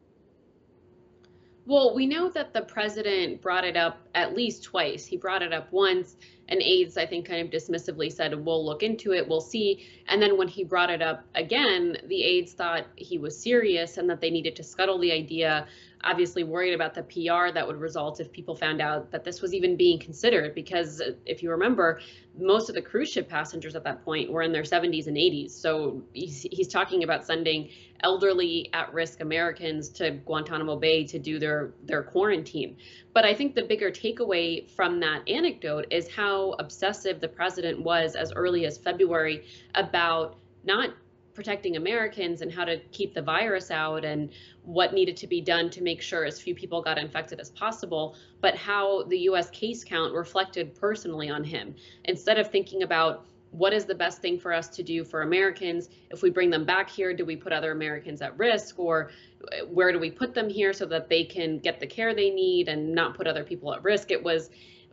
Well, 1.64 1.94
we 1.94 2.06
know 2.06 2.28
that 2.30 2.52
the 2.52 2.62
president 2.62 3.40
brought 3.40 3.64
it 3.64 3.76
up 3.76 4.00
at 4.16 4.34
least 4.34 4.64
twice. 4.64 5.06
He 5.06 5.16
brought 5.16 5.42
it 5.42 5.52
up 5.52 5.70
once, 5.72 6.16
and 6.48 6.60
aides, 6.60 6.96
I 6.96 7.06
think, 7.06 7.26
kind 7.26 7.40
of 7.40 7.52
dismissively 7.52 8.10
said, 8.10 8.34
We'll 8.34 8.64
look 8.64 8.82
into 8.82 9.12
it, 9.12 9.28
we'll 9.28 9.40
see. 9.40 9.86
And 10.08 10.20
then 10.20 10.36
when 10.36 10.48
he 10.48 10.64
brought 10.64 10.90
it 10.90 11.00
up 11.00 11.24
again, 11.36 11.98
the 12.08 12.24
aides 12.24 12.52
thought 12.52 12.86
he 12.96 13.16
was 13.16 13.40
serious 13.40 13.96
and 13.96 14.10
that 14.10 14.20
they 14.20 14.30
needed 14.30 14.56
to 14.56 14.64
scuttle 14.64 14.98
the 14.98 15.12
idea 15.12 15.68
obviously 16.04 16.44
worried 16.44 16.74
about 16.74 16.94
the 16.94 17.02
PR 17.02 17.52
that 17.52 17.66
would 17.66 17.80
result 17.80 18.20
if 18.20 18.30
people 18.32 18.56
found 18.56 18.80
out 18.80 19.10
that 19.12 19.24
this 19.24 19.40
was 19.40 19.54
even 19.54 19.76
being 19.76 19.98
considered. 19.98 20.54
Because 20.54 21.00
uh, 21.00 21.12
if 21.26 21.42
you 21.42 21.50
remember, 21.50 22.00
most 22.38 22.68
of 22.68 22.74
the 22.74 22.82
cruise 22.82 23.10
ship 23.10 23.28
passengers 23.28 23.74
at 23.74 23.84
that 23.84 24.04
point 24.04 24.30
were 24.30 24.42
in 24.42 24.52
their 24.52 24.62
70s 24.62 25.06
and 25.06 25.16
80s. 25.16 25.50
So 25.50 26.02
he's, 26.12 26.46
he's 26.50 26.68
talking 26.68 27.04
about 27.04 27.24
sending 27.26 27.70
elderly 28.00 28.68
at 28.72 28.92
risk 28.92 29.20
Americans 29.20 29.88
to 29.90 30.10
Guantanamo 30.10 30.76
Bay 30.76 31.04
to 31.04 31.18
do 31.18 31.38
their, 31.38 31.72
their 31.84 32.02
quarantine. 32.02 32.76
But 33.14 33.24
I 33.24 33.34
think 33.34 33.54
the 33.54 33.62
bigger 33.62 33.90
takeaway 33.90 34.68
from 34.70 34.98
that 35.00 35.28
anecdote 35.28 35.86
is 35.90 36.08
how 36.08 36.52
obsessive 36.58 37.20
the 37.20 37.28
president 37.28 37.80
was 37.80 38.16
as 38.16 38.32
early 38.32 38.66
as 38.66 38.78
February 38.78 39.44
about 39.74 40.36
not 40.64 40.90
protecting 41.34 41.76
Americans 41.76 42.42
and 42.42 42.52
how 42.52 42.64
to 42.64 42.78
keep 42.92 43.14
the 43.14 43.22
virus 43.22 43.70
out 43.70 44.04
and 44.04 44.30
what 44.62 44.92
needed 44.92 45.16
to 45.16 45.26
be 45.26 45.40
done 45.40 45.70
to 45.70 45.82
make 45.82 46.02
sure 46.02 46.24
as 46.24 46.40
few 46.40 46.54
people 46.54 46.82
got 46.82 46.98
infected 46.98 47.40
as 47.40 47.50
possible, 47.50 48.16
but 48.40 48.54
how 48.54 49.04
the 49.04 49.18
US 49.20 49.50
case 49.50 49.84
count 49.84 50.12
reflected 50.12 50.74
personally 50.74 51.28
on 51.30 51.42
him. 51.44 51.74
Instead 52.04 52.38
of 52.38 52.50
thinking 52.50 52.82
about 52.82 53.26
what 53.52 53.74
is 53.74 53.84
the 53.84 53.94
best 53.94 54.22
thing 54.22 54.38
for 54.38 54.52
us 54.52 54.68
to 54.68 54.82
do 54.82 55.04
for 55.04 55.22
Americans? 55.22 55.90
If 56.10 56.22
we 56.22 56.30
bring 56.30 56.48
them 56.48 56.64
back 56.64 56.88
here, 56.88 57.14
do 57.14 57.24
we 57.24 57.36
put 57.36 57.52
other 57.52 57.72
Americans 57.72 58.22
at 58.22 58.36
risk 58.38 58.78
or 58.78 59.10
uh, 59.52 59.66
where 59.66 59.92
do 59.92 59.98
we 59.98 60.10
put 60.10 60.34
them 60.34 60.48
here 60.48 60.72
so 60.72 60.86
that 60.86 61.10
they 61.10 61.24
can 61.24 61.58
get 61.58 61.78
the 61.78 61.86
care 61.86 62.14
they 62.14 62.30
need 62.30 62.68
and 62.68 62.94
not 62.94 63.14
put 63.14 63.26
other 63.26 63.44
people 63.44 63.74
at 63.74 63.84
risk? 63.84 64.10
It 64.10 64.22
was 64.22 64.50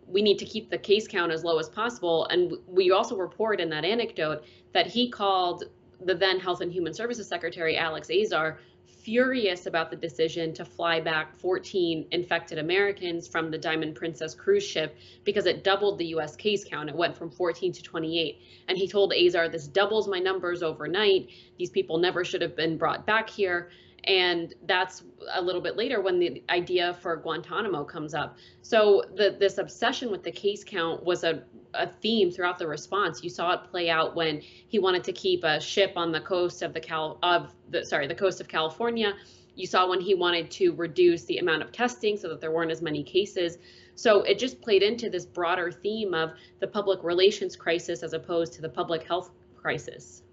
we 0.08 0.22
need 0.22 0.40
to 0.40 0.46
keep 0.46 0.70
the 0.70 0.78
case 0.78 1.08
count 1.08 1.32
as 1.32 1.44
low 1.44 1.60
as 1.60 1.70
possible. 1.70 2.26
And 2.28 2.54
we 2.68 2.92
also 2.92 3.16
report 3.16 3.62
in 3.62 3.70
that 3.70 3.86
anecdote 3.86 4.44
that 4.74 4.88
he 4.88 5.10
called 5.10 5.66
the 6.02 6.16
then 6.16 6.40
Health 6.40 6.62
and 6.62 6.72
Human 6.72 6.94
Services 6.94 7.28
Secretary, 7.28 7.78
Alex 7.78 8.10
Azar, 8.10 8.60
furious 8.86 9.66
about 9.66 9.90
the 9.90 9.96
decision 9.96 10.54
to 10.54 10.66
fly 10.66 11.00
back 11.00 11.36
14 11.38 12.08
infected 12.12 12.58
Americans 12.58 13.28
from 13.28 13.50
the 13.50 13.58
Diamond 13.58 13.96
Princess 13.96 14.36
cruise 14.36 14.64
ship 14.64 14.96
because 15.24 15.46
it 15.46 15.64
doubled 15.64 15.98
the 15.98 16.08
US 16.08 16.36
case 16.36 16.66
count. 16.66 16.90
It 16.90 16.96
went 16.96 17.18
from 17.18 17.30
14 17.30 17.72
to 17.74 17.84
28. 17.84 18.42
And 18.68 18.78
he 18.78 18.88
told 18.88 19.14
Azar, 19.14 19.50
This 19.50 19.68
doubles 19.68 20.08
my 20.08 20.20
numbers 20.20 20.62
overnight. 20.62 21.30
These 21.58 21.70
people 21.70 21.98
never 21.98 22.26
should 22.26 22.42
have 22.42 22.56
been 22.56 22.78
brought 22.78 23.06
back 23.06 23.30
here. 23.30 23.70
And 24.06 24.54
that's 24.66 25.04
a 25.34 25.42
little 25.42 25.62
bit 25.62 25.76
later 25.76 26.02
when 26.02 26.20
the 26.20 26.44
idea 26.50 26.98
for 27.02 27.18
Guantanamo 27.18 27.84
comes 27.84 28.14
up. 28.14 28.38
So 28.62 29.04
the, 29.16 29.36
this 29.40 29.58
obsession 29.58 30.10
with 30.12 30.24
the 30.24 30.32
case 30.32 30.64
count 30.64 31.04
was 31.04 31.24
a 31.24 31.44
a 31.74 31.88
theme 31.88 32.32
throughout 32.32 32.58
the 32.58 32.68
response. 32.68 33.24
You 33.24 33.30
saw 33.30 33.54
it 33.54 33.64
play 33.70 33.90
out 33.90 34.16
when 34.16 34.42
he 34.42 34.80
wanted 34.80 35.04
to 35.04 35.14
keep 35.14 35.44
a 35.44 35.60
ship 35.60 35.94
on 35.96 36.12
the 36.12 36.22
coast 36.22 36.62
of 36.62 36.74
the 36.74 36.80
Cal 36.80 37.20
of 37.24 37.54
the 37.70 37.86
sorry 37.86 38.08
the 38.08 38.16
coast 38.16 38.42
of 38.42 38.48
California. 38.48 39.14
You 39.56 39.68
saw 39.68 39.88
when 39.88 40.00
he 40.00 40.16
wanted 40.16 40.50
to 40.52 40.72
reduce 40.74 41.26
the 41.26 41.38
amount 41.38 41.64
of 41.64 41.72
testing 41.72 42.18
so 42.18 42.30
that 42.30 42.40
there 42.40 42.52
weren't 42.52 42.72
as 42.72 42.82
many 42.82 43.04
cases. 43.04 43.58
So 43.96 44.22
it 44.22 44.40
just 44.40 44.62
played 44.62 44.82
into 44.82 45.10
this 45.10 45.26
broader 45.26 45.72
theme 45.72 46.14
of 46.14 46.32
the 46.60 46.68
public 46.68 47.04
relations 47.04 47.58
crisis 47.58 48.02
as 48.02 48.14
opposed 48.14 48.54
to 48.54 48.62
the 48.62 48.70
public 48.70 49.04
health 49.04 49.32
crisis. 49.58 50.24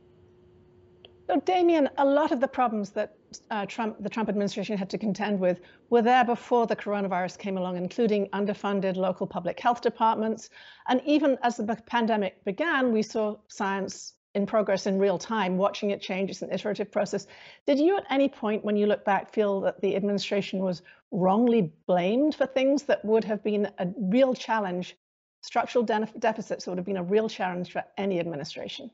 So, 1.28 1.40
Damian, 1.40 1.88
a 1.98 2.04
lot 2.04 2.30
of 2.30 2.38
the 2.38 2.46
problems 2.46 2.90
that 2.90 3.16
uh, 3.50 3.66
Trump, 3.66 3.96
the 4.00 4.08
Trump 4.08 4.28
administration 4.28 4.78
had 4.78 4.88
to 4.90 4.98
contend 4.98 5.40
with 5.40 5.60
were 5.90 6.02
there 6.02 6.24
before 6.24 6.68
the 6.68 6.76
coronavirus 6.76 7.36
came 7.36 7.58
along, 7.58 7.76
including 7.76 8.28
underfunded 8.28 8.94
local 8.96 9.26
public 9.26 9.58
health 9.58 9.80
departments. 9.80 10.50
And 10.86 11.02
even 11.04 11.36
as 11.42 11.56
the 11.56 11.76
pandemic 11.86 12.44
began, 12.44 12.92
we 12.92 13.02
saw 13.02 13.38
science 13.48 14.14
in 14.36 14.46
progress 14.46 14.86
in 14.86 15.00
real 15.00 15.18
time, 15.18 15.56
watching 15.56 15.90
it 15.90 16.00
change. 16.00 16.30
It's 16.30 16.42
an 16.42 16.52
iterative 16.52 16.92
process. 16.92 17.26
Did 17.66 17.80
you 17.80 17.96
at 17.96 18.04
any 18.08 18.28
point, 18.28 18.64
when 18.64 18.76
you 18.76 18.86
look 18.86 19.04
back, 19.04 19.32
feel 19.32 19.60
that 19.62 19.80
the 19.80 19.96
administration 19.96 20.60
was 20.60 20.82
wrongly 21.10 21.72
blamed 21.86 22.36
for 22.36 22.46
things 22.46 22.84
that 22.84 23.04
would 23.04 23.24
have 23.24 23.42
been 23.42 23.68
a 23.78 23.88
real 23.98 24.32
challenge? 24.32 24.96
Structural 25.40 25.84
de- 25.84 26.08
deficits 26.20 26.68
would 26.68 26.78
have 26.78 26.86
been 26.86 26.98
a 26.98 27.02
real 27.02 27.28
challenge 27.28 27.72
for 27.72 27.82
any 27.98 28.20
administration. 28.20 28.92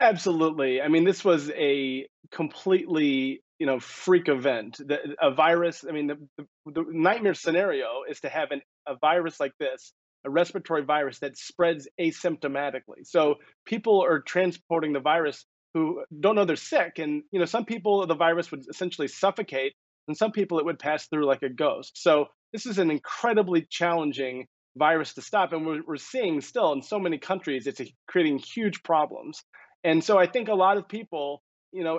Absolutely. 0.00 0.80
I 0.80 0.88
mean, 0.88 1.04
this 1.04 1.24
was 1.24 1.50
a 1.50 2.06
completely, 2.30 3.42
you 3.58 3.66
know, 3.66 3.80
freak 3.80 4.28
event. 4.28 4.78
The, 4.78 5.16
a 5.20 5.32
virus. 5.32 5.84
I 5.88 5.92
mean, 5.92 6.06
the, 6.06 6.46
the, 6.66 6.84
nightmare 6.88 7.34
scenario 7.34 8.02
is 8.08 8.20
to 8.20 8.28
have 8.28 8.52
an, 8.52 8.62
a 8.86 8.96
virus 8.96 9.40
like 9.40 9.52
this, 9.58 9.92
a 10.24 10.30
respiratory 10.30 10.84
virus 10.84 11.18
that 11.20 11.36
spreads 11.36 11.88
asymptomatically. 12.00 13.04
So 13.04 13.36
people 13.66 14.04
are 14.04 14.20
transporting 14.20 14.92
the 14.92 15.00
virus 15.00 15.44
who 15.74 16.04
don't 16.20 16.36
know 16.36 16.44
they're 16.44 16.56
sick, 16.56 16.98
and 16.98 17.22
you 17.32 17.40
know, 17.40 17.44
some 17.44 17.64
people 17.64 18.06
the 18.06 18.14
virus 18.14 18.50
would 18.52 18.64
essentially 18.70 19.08
suffocate, 19.08 19.74
and 20.06 20.16
some 20.16 20.30
people 20.32 20.58
it 20.60 20.64
would 20.64 20.78
pass 20.78 21.06
through 21.08 21.26
like 21.26 21.42
a 21.42 21.48
ghost. 21.50 21.92
So 22.00 22.26
this 22.52 22.66
is 22.66 22.78
an 22.78 22.90
incredibly 22.90 23.66
challenging 23.68 24.46
virus 24.76 25.14
to 25.14 25.22
stop, 25.22 25.52
and 25.52 25.66
we're, 25.66 25.82
we're 25.86 25.96
seeing 25.96 26.40
still 26.40 26.72
in 26.72 26.82
so 26.82 26.98
many 27.00 27.18
countries 27.18 27.66
it's 27.66 27.80
a, 27.80 27.92
creating 28.06 28.38
huge 28.38 28.82
problems. 28.84 29.42
And 29.88 30.04
so 30.04 30.18
I 30.18 30.26
think 30.26 30.48
a 30.48 30.54
lot 30.54 30.76
of 30.76 30.86
people, 30.86 31.42
you 31.72 31.82
know, 31.82 31.98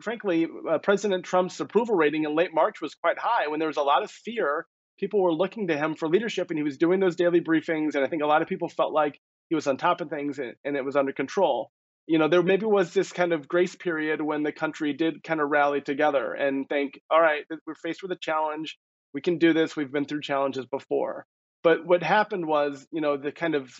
frankly, 0.00 0.46
uh, 0.70 0.78
President 0.78 1.22
Trump's 1.26 1.60
approval 1.60 1.94
rating 1.94 2.24
in 2.24 2.34
late 2.34 2.54
March 2.54 2.80
was 2.80 2.94
quite 2.94 3.18
high 3.18 3.48
when 3.48 3.58
there 3.58 3.68
was 3.68 3.76
a 3.76 3.82
lot 3.82 4.02
of 4.02 4.10
fear. 4.10 4.64
People 4.98 5.20
were 5.22 5.34
looking 5.34 5.68
to 5.68 5.76
him 5.76 5.96
for 5.96 6.08
leadership, 6.08 6.48
and 6.48 6.58
he 6.58 6.62
was 6.62 6.78
doing 6.78 6.98
those 6.98 7.14
daily 7.14 7.42
briefings. 7.42 7.94
And 7.94 8.02
I 8.02 8.08
think 8.08 8.22
a 8.22 8.26
lot 8.26 8.40
of 8.40 8.48
people 8.48 8.70
felt 8.70 8.94
like 8.94 9.20
he 9.50 9.54
was 9.54 9.66
on 9.66 9.76
top 9.76 10.00
of 10.00 10.08
things 10.08 10.38
and, 10.38 10.54
and 10.64 10.76
it 10.76 10.84
was 10.84 10.96
under 10.96 11.12
control. 11.12 11.70
You 12.06 12.18
know, 12.18 12.28
there 12.28 12.42
maybe 12.42 12.64
was 12.64 12.94
this 12.94 13.12
kind 13.12 13.34
of 13.34 13.46
grace 13.46 13.74
period 13.74 14.22
when 14.22 14.42
the 14.42 14.52
country 14.52 14.94
did 14.94 15.22
kind 15.22 15.42
of 15.42 15.50
rally 15.50 15.82
together 15.82 16.32
and 16.32 16.66
think, 16.70 16.98
all 17.10 17.20
right, 17.20 17.44
we're 17.66 17.74
faced 17.74 18.02
with 18.02 18.12
a 18.12 18.18
challenge. 18.18 18.78
We 19.12 19.20
can 19.20 19.36
do 19.36 19.52
this. 19.52 19.76
We've 19.76 19.92
been 19.92 20.06
through 20.06 20.22
challenges 20.22 20.64
before. 20.64 21.26
But 21.62 21.84
what 21.84 22.02
happened 22.02 22.46
was, 22.46 22.86
you 22.92 23.02
know, 23.02 23.18
the 23.18 23.32
kind 23.32 23.54
of 23.54 23.70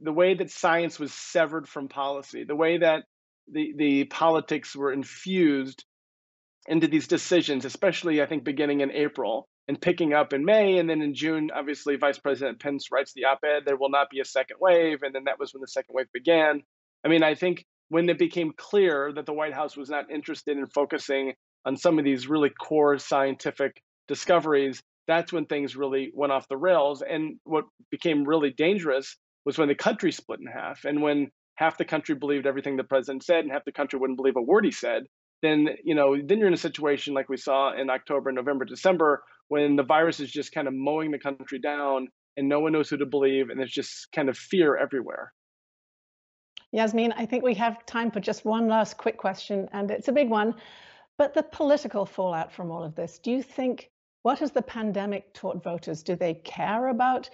the 0.00 0.12
way 0.12 0.34
that 0.34 0.50
science 0.50 0.98
was 0.98 1.12
severed 1.12 1.68
from 1.68 1.88
policy, 1.88 2.44
the 2.44 2.56
way 2.56 2.78
that 2.78 3.04
the, 3.50 3.74
the 3.76 4.04
politics 4.04 4.74
were 4.76 4.92
infused 4.92 5.84
into 6.66 6.86
these 6.86 7.08
decisions, 7.08 7.64
especially 7.64 8.22
I 8.22 8.26
think 8.26 8.44
beginning 8.44 8.80
in 8.80 8.90
April 8.92 9.48
and 9.68 9.80
picking 9.80 10.12
up 10.12 10.32
in 10.32 10.44
May. 10.44 10.78
And 10.78 10.88
then 10.88 11.02
in 11.02 11.14
June, 11.14 11.50
obviously, 11.54 11.96
Vice 11.96 12.18
President 12.18 12.60
Pence 12.60 12.90
writes 12.92 13.12
the 13.14 13.24
op 13.24 13.40
ed, 13.44 13.62
there 13.64 13.76
will 13.76 13.90
not 13.90 14.10
be 14.10 14.20
a 14.20 14.24
second 14.24 14.56
wave. 14.60 15.02
And 15.02 15.14
then 15.14 15.24
that 15.24 15.38
was 15.38 15.52
when 15.52 15.60
the 15.60 15.68
second 15.68 15.94
wave 15.94 16.10
began. 16.12 16.62
I 17.04 17.08
mean, 17.08 17.22
I 17.22 17.34
think 17.34 17.64
when 17.88 18.08
it 18.08 18.18
became 18.18 18.52
clear 18.56 19.12
that 19.14 19.26
the 19.26 19.32
White 19.32 19.54
House 19.54 19.76
was 19.76 19.90
not 19.90 20.10
interested 20.10 20.56
in 20.56 20.66
focusing 20.68 21.34
on 21.64 21.76
some 21.76 21.98
of 21.98 22.04
these 22.04 22.28
really 22.28 22.50
core 22.50 22.98
scientific 22.98 23.80
discoveries, 24.08 24.82
that's 25.06 25.32
when 25.32 25.46
things 25.46 25.76
really 25.76 26.10
went 26.14 26.32
off 26.32 26.48
the 26.48 26.56
rails. 26.56 27.02
And 27.02 27.36
what 27.44 27.64
became 27.90 28.24
really 28.24 28.50
dangerous 28.50 29.16
was 29.44 29.58
when 29.58 29.68
the 29.68 29.74
country 29.74 30.12
split 30.12 30.40
in 30.40 30.46
half. 30.46 30.84
And 30.84 31.02
when 31.02 31.30
half 31.56 31.78
the 31.78 31.84
country 31.84 32.14
believed 32.14 32.46
everything 32.46 32.76
the 32.76 32.84
president 32.84 33.24
said 33.24 33.44
and 33.44 33.52
half 33.52 33.64
the 33.64 33.72
country 33.72 33.98
wouldn't 33.98 34.16
believe 34.16 34.36
a 34.36 34.42
word 34.42 34.64
he 34.64 34.70
said, 34.70 35.04
then 35.42 35.68
you 35.84 35.94
know, 35.94 36.16
then 36.24 36.38
you're 36.38 36.48
in 36.48 36.54
a 36.54 36.58
situation 36.58 37.14
like 37.14 37.28
we 37.28 37.36
saw 37.36 37.72
in 37.72 37.90
October, 37.90 38.32
November, 38.32 38.64
December, 38.64 39.22
when 39.48 39.76
the 39.76 39.82
virus 39.82 40.20
is 40.20 40.30
just 40.30 40.52
kind 40.52 40.68
of 40.68 40.74
mowing 40.74 41.10
the 41.10 41.18
country 41.18 41.58
down 41.58 42.08
and 42.36 42.48
no 42.48 42.60
one 42.60 42.72
knows 42.72 42.88
who 42.88 42.96
to 42.96 43.06
believe, 43.06 43.50
and 43.50 43.60
there's 43.60 43.70
just 43.70 44.10
kind 44.12 44.28
of 44.28 44.38
fear 44.38 44.76
everywhere. 44.76 45.32
Yasmin, 46.72 47.12
I 47.12 47.26
think 47.26 47.44
we 47.44 47.52
have 47.54 47.84
time 47.84 48.10
for 48.10 48.20
just 48.20 48.46
one 48.46 48.66
last 48.68 48.96
quick 48.96 49.18
question, 49.18 49.68
and 49.72 49.90
it's 49.90 50.08
a 50.08 50.12
big 50.12 50.30
one. 50.30 50.54
But 51.18 51.34
the 51.34 51.42
political 51.42 52.06
fallout 52.06 52.50
from 52.50 52.70
all 52.70 52.82
of 52.82 52.94
this, 52.94 53.18
do 53.18 53.30
you 53.30 53.42
think 53.42 53.90
what 54.22 54.38
has 54.38 54.52
the 54.52 54.62
pandemic 54.62 55.34
taught 55.34 55.62
voters? 55.62 56.02
Do 56.02 56.16
they 56.16 56.34
care 56.34 56.88
about 56.88 57.28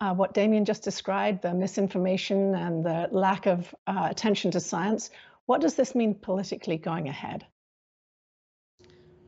uh, 0.00 0.14
what 0.14 0.34
Damian 0.34 0.64
just 0.64 0.82
described, 0.82 1.42
the 1.42 1.52
misinformation 1.52 2.54
and 2.54 2.84
the 2.84 3.08
lack 3.10 3.46
of 3.46 3.74
uh, 3.86 4.08
attention 4.10 4.50
to 4.52 4.60
science, 4.60 5.10
what 5.46 5.60
does 5.60 5.74
this 5.74 5.94
mean 5.94 6.14
politically 6.14 6.76
going 6.76 7.08
ahead? 7.08 7.46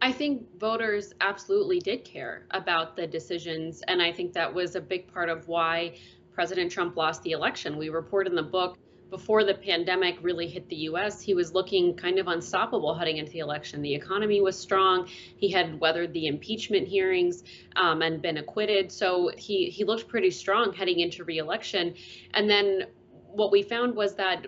I 0.02 0.12
think 0.12 0.58
voters 0.58 1.12
absolutely 1.20 1.78
did 1.78 2.04
care 2.04 2.46
about 2.52 2.96
the 2.96 3.06
decisions. 3.06 3.82
And 3.88 4.00
I 4.00 4.12
think 4.12 4.32
that 4.32 4.52
was 4.52 4.74
a 4.74 4.80
big 4.80 5.12
part 5.12 5.28
of 5.28 5.46
why 5.48 5.96
President 6.32 6.72
Trump 6.72 6.96
lost 6.96 7.22
the 7.22 7.32
election. 7.32 7.76
We 7.76 7.90
report 7.90 8.26
in 8.26 8.34
the 8.34 8.42
book 8.42 8.78
before 9.10 9.44
the 9.44 9.54
pandemic 9.54 10.16
really 10.22 10.46
hit 10.46 10.68
the 10.68 10.76
US, 10.76 11.20
he 11.20 11.34
was 11.34 11.52
looking 11.52 11.94
kind 11.94 12.18
of 12.18 12.28
unstoppable 12.28 12.94
heading 12.94 13.18
into 13.18 13.32
the 13.32 13.40
election. 13.40 13.82
The 13.82 13.94
economy 13.94 14.40
was 14.40 14.58
strong. 14.58 15.08
He 15.36 15.50
had 15.50 15.80
weathered 15.80 16.12
the 16.12 16.26
impeachment 16.26 16.86
hearings 16.86 17.42
um, 17.76 18.02
and 18.02 18.22
been 18.22 18.38
acquitted. 18.38 18.90
So 18.92 19.30
he, 19.36 19.68
he 19.70 19.84
looked 19.84 20.08
pretty 20.08 20.30
strong 20.30 20.72
heading 20.72 21.00
into 21.00 21.24
reelection. 21.24 21.94
And 22.34 22.48
then 22.48 22.86
what 23.32 23.50
we 23.50 23.62
found 23.62 23.94
was 23.94 24.14
that 24.14 24.46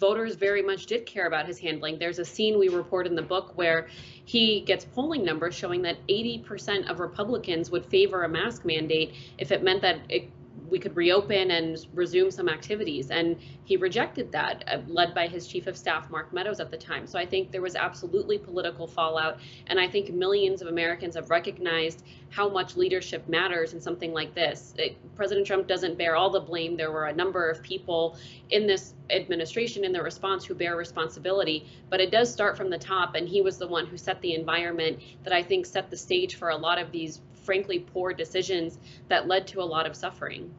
voters 0.00 0.34
very 0.34 0.62
much 0.62 0.86
did 0.86 1.04
care 1.04 1.26
about 1.26 1.46
his 1.46 1.58
handling. 1.58 1.98
There's 1.98 2.18
a 2.18 2.24
scene 2.24 2.58
we 2.58 2.68
report 2.68 3.06
in 3.06 3.14
the 3.14 3.22
book 3.22 3.52
where 3.56 3.88
he 4.24 4.62
gets 4.62 4.84
polling 4.84 5.24
numbers 5.24 5.54
showing 5.54 5.82
that 5.82 5.98
80% 6.08 6.90
of 6.90 7.00
Republicans 7.00 7.70
would 7.70 7.84
favor 7.84 8.24
a 8.24 8.28
mask 8.28 8.64
mandate 8.64 9.14
if 9.38 9.52
it 9.52 9.62
meant 9.62 9.82
that 9.82 9.98
it 10.08 10.30
we 10.70 10.78
could 10.78 10.96
reopen 10.96 11.50
and 11.50 11.86
resume 11.94 12.30
some 12.30 12.48
activities. 12.48 13.10
And 13.10 13.36
he 13.64 13.76
rejected 13.76 14.32
that, 14.32 14.64
uh, 14.66 14.78
led 14.86 15.14
by 15.14 15.26
his 15.26 15.46
chief 15.46 15.66
of 15.66 15.76
staff, 15.76 16.10
Mark 16.10 16.32
Meadows, 16.32 16.60
at 16.60 16.70
the 16.70 16.76
time. 16.76 17.06
So 17.06 17.18
I 17.18 17.26
think 17.26 17.50
there 17.50 17.62
was 17.62 17.76
absolutely 17.76 18.38
political 18.38 18.86
fallout. 18.86 19.38
And 19.66 19.78
I 19.78 19.88
think 19.88 20.12
millions 20.12 20.62
of 20.62 20.68
Americans 20.68 21.14
have 21.16 21.30
recognized 21.30 22.04
how 22.30 22.48
much 22.48 22.76
leadership 22.76 23.28
matters 23.28 23.72
in 23.72 23.80
something 23.80 24.12
like 24.12 24.34
this. 24.34 24.74
It, 24.78 24.96
President 25.16 25.46
Trump 25.46 25.66
doesn't 25.66 25.98
bear 25.98 26.16
all 26.16 26.30
the 26.30 26.40
blame. 26.40 26.76
There 26.76 26.92
were 26.92 27.06
a 27.06 27.12
number 27.12 27.50
of 27.50 27.62
people 27.62 28.16
in 28.50 28.66
this 28.66 28.94
administration 29.10 29.84
in 29.84 29.92
the 29.92 30.02
response 30.02 30.44
who 30.44 30.54
bear 30.54 30.76
responsibility, 30.76 31.66
but 31.88 32.00
it 32.00 32.12
does 32.12 32.32
start 32.32 32.56
from 32.56 32.70
the 32.70 32.78
top. 32.78 33.16
And 33.16 33.28
he 33.28 33.42
was 33.42 33.58
the 33.58 33.66
one 33.66 33.86
who 33.86 33.96
set 33.96 34.20
the 34.20 34.34
environment 34.34 35.00
that 35.24 35.32
I 35.32 35.42
think 35.42 35.66
set 35.66 35.90
the 35.90 35.96
stage 35.96 36.36
for 36.36 36.50
a 36.50 36.56
lot 36.56 36.78
of 36.78 36.92
these 36.92 37.20
frankly 37.50 37.80
poor 37.80 38.12
decisions 38.12 38.78
that 39.08 39.26
led 39.26 39.44
to 39.44 39.60
a 39.60 39.64
lot 39.64 39.84
of 39.84 39.96
suffering. 39.96 40.54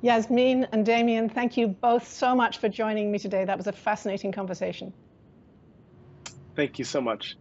Yasmin 0.00 0.66
and 0.72 0.84
Damian, 0.84 1.28
thank 1.28 1.56
you 1.56 1.68
both 1.68 2.08
so 2.08 2.34
much 2.34 2.58
for 2.58 2.68
joining 2.68 3.12
me 3.12 3.20
today. 3.20 3.44
That 3.44 3.56
was 3.56 3.68
a 3.68 3.72
fascinating 3.72 4.32
conversation. 4.32 4.92
Thank 6.56 6.80
you 6.80 6.84
so 6.84 7.00
much. 7.00 7.36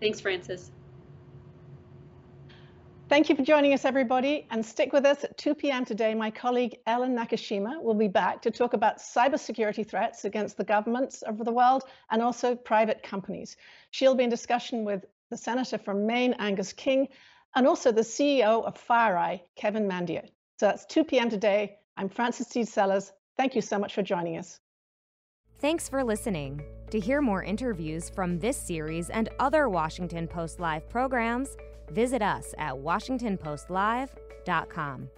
Thanks, 0.00 0.20
Frances. 0.20 0.70
Thank 3.08 3.28
you 3.28 3.34
for 3.34 3.42
joining 3.42 3.74
us, 3.74 3.84
everybody. 3.84 4.46
And 4.52 4.64
stick 4.64 4.92
with 4.92 5.04
us 5.04 5.24
at 5.24 5.36
2 5.36 5.56
p.m. 5.56 5.84
today. 5.84 6.14
My 6.14 6.30
colleague 6.30 6.76
Ellen 6.86 7.16
Nakashima 7.16 7.82
will 7.82 7.94
be 7.94 8.08
back 8.08 8.40
to 8.42 8.50
talk 8.52 8.74
about 8.74 8.98
cybersecurity 8.98 9.86
threats 9.86 10.24
against 10.24 10.56
the 10.56 10.64
governments 10.64 11.22
of 11.22 11.36
the 11.44 11.52
world 11.52 11.82
and 12.12 12.22
also 12.22 12.54
private 12.54 13.02
companies. 13.02 13.56
She'll 13.90 14.14
be 14.14 14.22
in 14.22 14.30
discussion 14.30 14.84
with 14.84 15.04
the 15.32 15.38
Senator 15.38 15.78
from 15.78 16.06
Maine, 16.06 16.34
Angus 16.38 16.72
King, 16.72 17.08
and 17.56 17.66
also 17.66 17.90
the 17.90 18.02
CEO 18.02 18.64
of 18.64 18.74
FireEye, 18.74 19.40
Kevin 19.56 19.88
Mandia. 19.88 20.28
So 20.60 20.66
that's 20.66 20.86
2 20.86 21.02
p.m. 21.04 21.28
today. 21.30 21.78
I'm 21.96 22.08
Frances 22.08 22.46
Stead 22.46 22.68
Sellers. 22.68 23.12
Thank 23.36 23.56
you 23.56 23.62
so 23.62 23.78
much 23.78 23.94
for 23.94 24.02
joining 24.02 24.38
us. 24.38 24.60
Thanks 25.58 25.88
for 25.88 26.04
listening. 26.04 26.62
To 26.90 27.00
hear 27.00 27.22
more 27.22 27.42
interviews 27.42 28.10
from 28.10 28.38
this 28.38 28.56
series 28.56 29.10
and 29.10 29.28
other 29.38 29.68
Washington 29.68 30.28
Post 30.28 30.60
Live 30.60 30.88
programs, 30.88 31.56
visit 31.90 32.20
us 32.20 32.54
at 32.58 32.74
WashingtonPostLive.com. 32.74 35.08